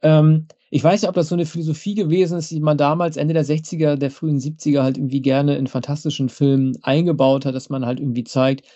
Ähm, 0.02 0.46
ich 0.70 0.82
weiß 0.82 1.02
nicht, 1.02 1.08
ob 1.08 1.14
das 1.14 1.28
so 1.28 1.36
eine 1.36 1.46
Philosophie 1.46 1.94
gewesen 1.94 2.38
ist, 2.38 2.50
die 2.50 2.60
man 2.60 2.76
damals 2.76 3.16
Ende 3.16 3.34
der 3.34 3.44
60er, 3.44 3.96
der 3.96 4.10
frühen 4.10 4.40
70er 4.40 4.82
halt 4.82 4.98
irgendwie 4.98 5.22
gerne 5.22 5.56
in 5.56 5.68
fantastischen 5.68 6.28
Filmen 6.28 6.76
eingebaut 6.82 7.46
hat, 7.46 7.54
dass 7.54 7.70
man 7.70 7.86
halt 7.86 8.00
irgendwie 8.00 8.24
zeigt, 8.24 8.66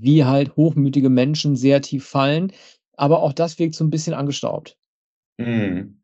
wie 0.00 0.24
halt 0.24 0.56
hochmütige 0.56 1.10
Menschen 1.10 1.56
sehr 1.56 1.80
tief 1.82 2.06
fallen. 2.06 2.52
Aber 2.96 3.22
auch 3.22 3.32
das 3.32 3.58
wirkt 3.58 3.74
so 3.74 3.84
ein 3.84 3.90
bisschen 3.90 4.14
angestaubt. 4.14 4.76
Mhm. 5.38 6.00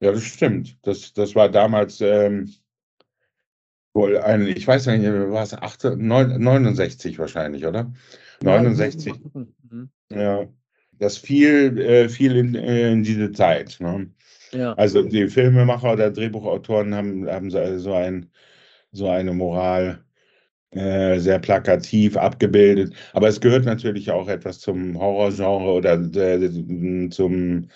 Ja, 0.00 0.12
das 0.12 0.22
stimmt. 0.24 0.78
Das, 0.82 1.12
das 1.12 1.34
war 1.34 1.48
damals 1.48 2.00
ähm, 2.00 2.52
wohl 3.92 4.18
ein, 4.18 4.46
ich 4.46 4.66
weiß 4.66 4.86
nicht, 4.86 5.04
war 5.04 5.42
es 5.42 5.52
69 5.52 7.18
wahrscheinlich, 7.18 7.66
oder? 7.66 7.92
69. 8.42 9.14
Mhm. 9.34 9.90
Ja, 10.10 10.46
das 10.98 11.18
fiel, 11.18 11.78
äh, 11.78 12.08
fiel 12.08 12.36
in, 12.36 12.54
in 12.54 13.02
diese 13.02 13.32
Zeit. 13.32 13.78
Ne? 13.80 14.10
Ja. 14.52 14.72
Also 14.74 15.02
die 15.02 15.28
Filmemacher 15.28 15.92
oder 15.92 16.10
Drehbuchautoren 16.10 16.94
haben, 16.94 17.28
haben 17.28 17.50
so, 17.50 17.94
ein, 17.94 18.30
so 18.92 19.08
eine 19.08 19.32
Moral 19.32 20.04
äh, 20.72 21.18
sehr 21.18 21.38
plakativ 21.38 22.16
abgebildet. 22.16 22.94
Aber 23.12 23.28
es 23.28 23.40
gehört 23.40 23.64
natürlich 23.64 24.10
auch 24.10 24.28
etwas 24.28 24.60
zum 24.60 24.98
Horrorgenre 24.98 25.72
oder 25.72 25.94
äh, 25.94 27.10
zum 27.10 27.68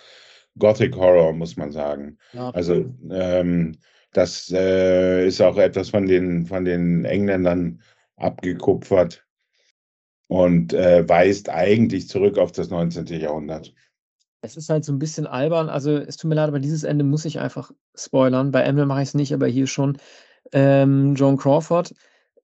Gothic 0.59 0.95
Horror, 0.97 1.33
muss 1.33 1.57
man 1.57 1.73
sagen. 1.73 2.19
Ja. 2.33 2.51
Also 2.51 2.95
ähm, 3.11 3.77
das 4.13 4.51
äh, 4.53 5.27
ist 5.27 5.41
auch 5.41 5.57
etwas 5.57 5.91
von 5.91 6.07
den, 6.07 6.47
von 6.47 6.65
den 6.65 7.05
Engländern 7.05 7.81
abgekupfert 8.17 9.25
und 10.29 10.73
äh, 10.73 11.09
weist 11.09 11.49
eigentlich 11.49 12.09
zurück 12.09 12.39
auf 12.39 12.53
das 12.53 12.71
19. 12.71 13.07
Jahrhundert. 13.07 13.75
Es 14.41 14.57
ist 14.57 14.69
halt 14.69 14.85
so 14.85 14.93
ein 14.93 14.99
bisschen 14.99 15.27
albern. 15.27 15.69
Also 15.69 15.97
es 15.97 16.17
tut 16.17 16.29
mir 16.29 16.37
leid, 16.37 16.49
aber 16.49 16.61
dieses 16.61 16.85
Ende 16.85 17.03
muss 17.05 17.25
ich 17.25 17.41
einfach 17.41 17.73
spoilern. 17.95 18.53
Bei 18.53 18.63
Emily 18.63 18.87
mache 18.87 19.03
ich 19.03 19.09
es 19.09 19.15
nicht, 19.15 19.33
aber 19.35 19.47
hier 19.47 19.67
schon. 19.67 19.99
Ähm, 20.53 21.15
Joan 21.15 21.39
Crawford 21.39 21.95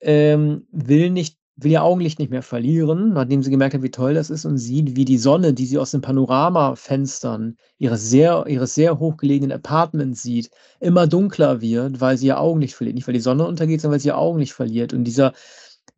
ähm, 0.00 0.66
will 0.72 1.10
nicht 1.10 1.40
will 1.62 1.72
ihr 1.72 1.82
Augenlicht 1.82 2.18
nicht 2.18 2.30
mehr 2.30 2.42
verlieren, 2.42 3.12
nachdem 3.12 3.42
sie 3.42 3.50
gemerkt 3.50 3.74
hat, 3.74 3.82
wie 3.82 3.90
toll 3.90 4.14
das 4.14 4.30
ist 4.30 4.44
und 4.44 4.58
sieht, 4.58 4.96
wie 4.96 5.04
die 5.04 5.18
Sonne, 5.18 5.52
die 5.52 5.66
sie 5.66 5.78
aus 5.78 5.90
den 5.90 6.00
Panoramafenstern 6.00 7.56
ihres 7.78 8.08
sehr, 8.08 8.46
ihres 8.46 8.74
sehr 8.74 8.98
hochgelegenen 8.98 9.52
Apartments 9.52 10.22
sieht, 10.22 10.50
immer 10.80 11.06
dunkler 11.06 11.60
wird, 11.60 12.00
weil 12.00 12.16
sie 12.16 12.28
ihr 12.28 12.40
Augenlicht 12.40 12.74
verliert. 12.74 12.94
Nicht, 12.94 13.06
weil 13.06 13.14
die 13.14 13.20
Sonne 13.20 13.46
untergeht, 13.46 13.80
sondern 13.80 13.94
weil 13.94 14.00
sie 14.00 14.08
ihr 14.08 14.18
Augenlicht 14.18 14.52
verliert. 14.52 14.94
Und 14.94 15.04
dieser, 15.04 15.32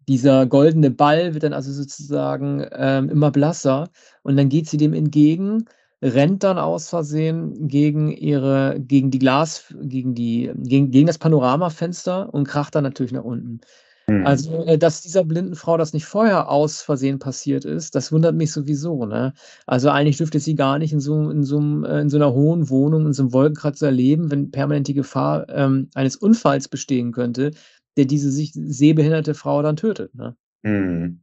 dieser 0.08 0.46
goldene 0.46 0.90
Ball 0.90 1.34
wird 1.34 1.44
dann 1.44 1.52
also 1.52 1.72
sozusagen 1.72 2.66
ähm, 2.72 3.08
immer 3.08 3.30
blasser. 3.30 3.88
Und 4.22 4.36
dann 4.36 4.48
geht 4.48 4.68
sie 4.68 4.78
dem 4.78 4.94
entgegen, 4.94 5.66
rennt 6.02 6.42
dann 6.42 6.58
aus 6.58 6.88
Versehen 6.88 7.68
gegen 7.68 8.10
ihre, 8.10 8.80
gegen 8.80 9.12
die 9.12 9.20
Glas, 9.20 9.72
gegen 9.80 10.14
die, 10.14 10.50
gegen, 10.56 10.90
gegen 10.90 11.06
das 11.06 11.18
Panoramafenster 11.18 12.32
und 12.34 12.48
kracht 12.48 12.74
dann 12.74 12.82
natürlich 12.82 13.12
nach 13.12 13.24
unten. 13.24 13.60
Mhm. 14.08 14.26
Also, 14.26 14.64
äh, 14.66 14.78
dass 14.78 15.02
dieser 15.02 15.24
blinden 15.24 15.54
Frau 15.54 15.76
das 15.76 15.92
nicht 15.92 16.06
vorher 16.06 16.48
aus 16.50 16.82
Versehen 16.82 17.18
passiert 17.18 17.64
ist, 17.64 17.94
das 17.94 18.12
wundert 18.12 18.34
mich 18.34 18.52
sowieso, 18.52 19.06
ne? 19.06 19.32
Also, 19.66 19.90
eigentlich 19.90 20.16
dürfte 20.18 20.40
sie 20.40 20.54
gar 20.54 20.78
nicht 20.78 20.92
in 20.92 21.00
so 21.00 21.30
in 21.30 21.44
so 21.44 21.58
äh, 21.84 22.00
in 22.00 22.10
so 22.10 22.18
'ner 22.18 22.32
hohen 22.32 22.68
Wohnung, 22.68 23.06
in 23.06 23.12
so 23.12 23.22
einem 23.22 23.32
Wolkenkratzer 23.32 23.90
leben, 23.90 24.30
wenn 24.30 24.50
permanent 24.50 24.88
die 24.88 24.94
Gefahr, 24.94 25.48
ähm, 25.50 25.88
eines 25.94 26.16
Unfalls 26.16 26.68
bestehen 26.68 27.12
könnte, 27.12 27.52
der 27.96 28.06
diese 28.06 28.30
sich 28.30 28.52
sehbehinderte 28.54 29.34
Frau 29.34 29.62
dann 29.62 29.76
tötet, 29.76 30.14
ne? 30.14 30.36
Mhm. 30.62 31.20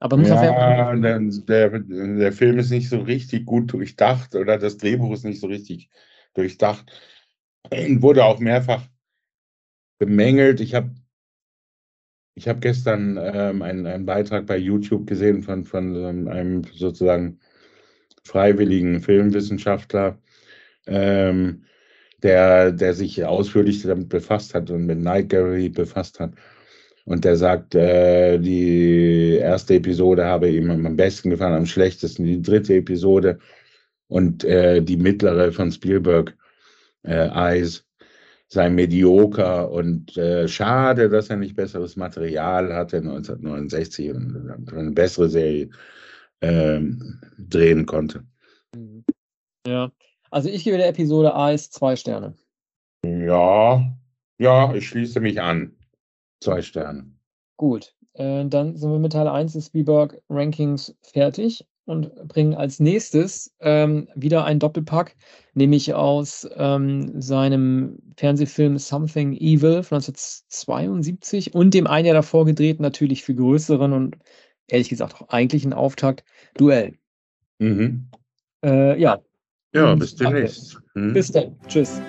Aber 0.00 0.16
muss 0.16 0.28
ja, 0.28 0.96
der, 0.96 1.20
der, 1.20 1.78
der 1.80 2.32
Film 2.32 2.58
ist 2.58 2.70
nicht 2.70 2.88
so 2.88 3.00
richtig 3.00 3.46
gut 3.46 3.72
durchdacht 3.72 4.34
oder 4.34 4.58
das 4.58 4.78
Drehbuch 4.78 5.12
ist 5.12 5.24
nicht 5.24 5.40
so 5.40 5.46
richtig 5.46 5.90
durchdacht. 6.34 6.90
Wurde 7.70 8.24
auch 8.24 8.38
mehrfach 8.40 8.82
bemängelt. 9.98 10.60
Ich 10.60 10.74
habe 10.74 10.94
ich 12.34 12.48
habe 12.48 12.60
gestern 12.60 13.18
ähm, 13.20 13.62
einen, 13.62 13.86
einen 13.86 14.06
Beitrag 14.06 14.46
bei 14.46 14.56
YouTube 14.56 15.06
gesehen 15.06 15.42
von, 15.42 15.64
von 15.64 16.28
einem 16.28 16.62
sozusagen 16.74 17.40
freiwilligen 18.24 19.00
Filmwissenschaftler, 19.00 20.18
ähm, 20.86 21.64
der, 22.22 22.72
der 22.72 22.94
sich 22.94 23.24
ausführlich 23.24 23.82
damit 23.82 24.08
befasst 24.08 24.54
hat 24.54 24.70
und 24.70 24.86
mit 24.86 24.98
Night 24.98 25.30
Gallery 25.30 25.68
befasst 25.68 26.20
hat. 26.20 26.34
Und 27.04 27.24
der 27.24 27.36
sagt, 27.36 27.74
äh, 27.74 28.38
die 28.38 29.38
erste 29.40 29.74
Episode 29.74 30.26
habe 30.26 30.48
ihm 30.50 30.70
am 30.70 30.96
besten 30.96 31.30
gefallen, 31.30 31.54
am 31.54 31.66
schlechtesten 31.66 32.24
die 32.24 32.42
dritte 32.42 32.74
Episode 32.74 33.38
und 34.08 34.44
äh, 34.44 34.82
die 34.82 34.96
mittlere 34.96 35.52
von 35.52 35.72
Spielberg, 35.72 36.36
äh, 37.02 37.28
Eyes, 37.28 37.86
sei 38.52 38.68
medioker 38.68 39.70
und 39.70 40.16
äh, 40.16 40.48
schade, 40.48 41.08
dass 41.08 41.30
er 41.30 41.36
nicht 41.36 41.54
besseres 41.54 41.96
Material 41.96 42.74
hatte 42.74 42.96
1969 42.96 44.10
und 44.10 44.72
eine 44.72 44.90
bessere 44.90 45.28
Serie 45.28 45.70
ähm, 46.40 47.20
drehen 47.38 47.86
konnte. 47.86 48.24
Mhm. 48.74 49.04
Ja, 49.66 49.92
also 50.30 50.48
ich 50.48 50.64
gebe 50.64 50.78
der 50.78 50.88
Episode 50.88 51.34
Eis 51.34 51.70
zwei 51.70 51.94
Sterne. 51.94 52.34
Ja, 53.06 53.96
ja, 54.38 54.74
ich 54.74 54.88
schließe 54.88 55.20
mich 55.20 55.40
an. 55.40 55.76
Zwei 56.42 56.62
Sterne. 56.62 57.06
Gut, 57.56 57.94
äh, 58.14 58.46
dann 58.46 58.74
sind 58.76 58.90
wir 58.90 58.98
mit 58.98 59.12
Teil 59.12 59.28
1 59.28 59.52
des 59.52 59.66
Spielberg 59.66 60.20
Rankings 60.28 60.96
fertig 61.02 61.66
und 61.90 62.28
bringen 62.28 62.54
als 62.54 62.80
nächstes 62.80 63.52
ähm, 63.60 64.08
wieder 64.14 64.44
ein 64.44 64.60
Doppelpack, 64.60 65.16
nämlich 65.54 65.92
aus 65.92 66.48
ähm, 66.56 67.20
seinem 67.20 67.98
Fernsehfilm 68.16 68.78
Something 68.78 69.32
Evil 69.32 69.82
von 69.82 69.96
1972 69.96 71.54
und 71.54 71.74
dem 71.74 71.86
ein 71.86 72.06
Jahr 72.06 72.14
davor 72.14 72.46
gedreht, 72.46 72.80
natürlich 72.80 73.24
für 73.24 73.34
größeren 73.34 73.92
und 73.92 74.16
ehrlich 74.68 74.88
gesagt 74.88 75.16
auch 75.16 75.28
eigentlich 75.28 75.64
ein 75.64 75.72
Auftakt, 75.72 76.24
Duell. 76.56 76.94
Mhm. 77.58 78.08
Äh, 78.64 79.00
ja. 79.00 79.20
Ja, 79.74 79.94
bis 79.94 80.16
demnächst. 80.16 80.80
Mhm. 80.94 81.12
Bis 81.12 81.30
dann. 81.30 81.56
Tschüss. 81.68 82.00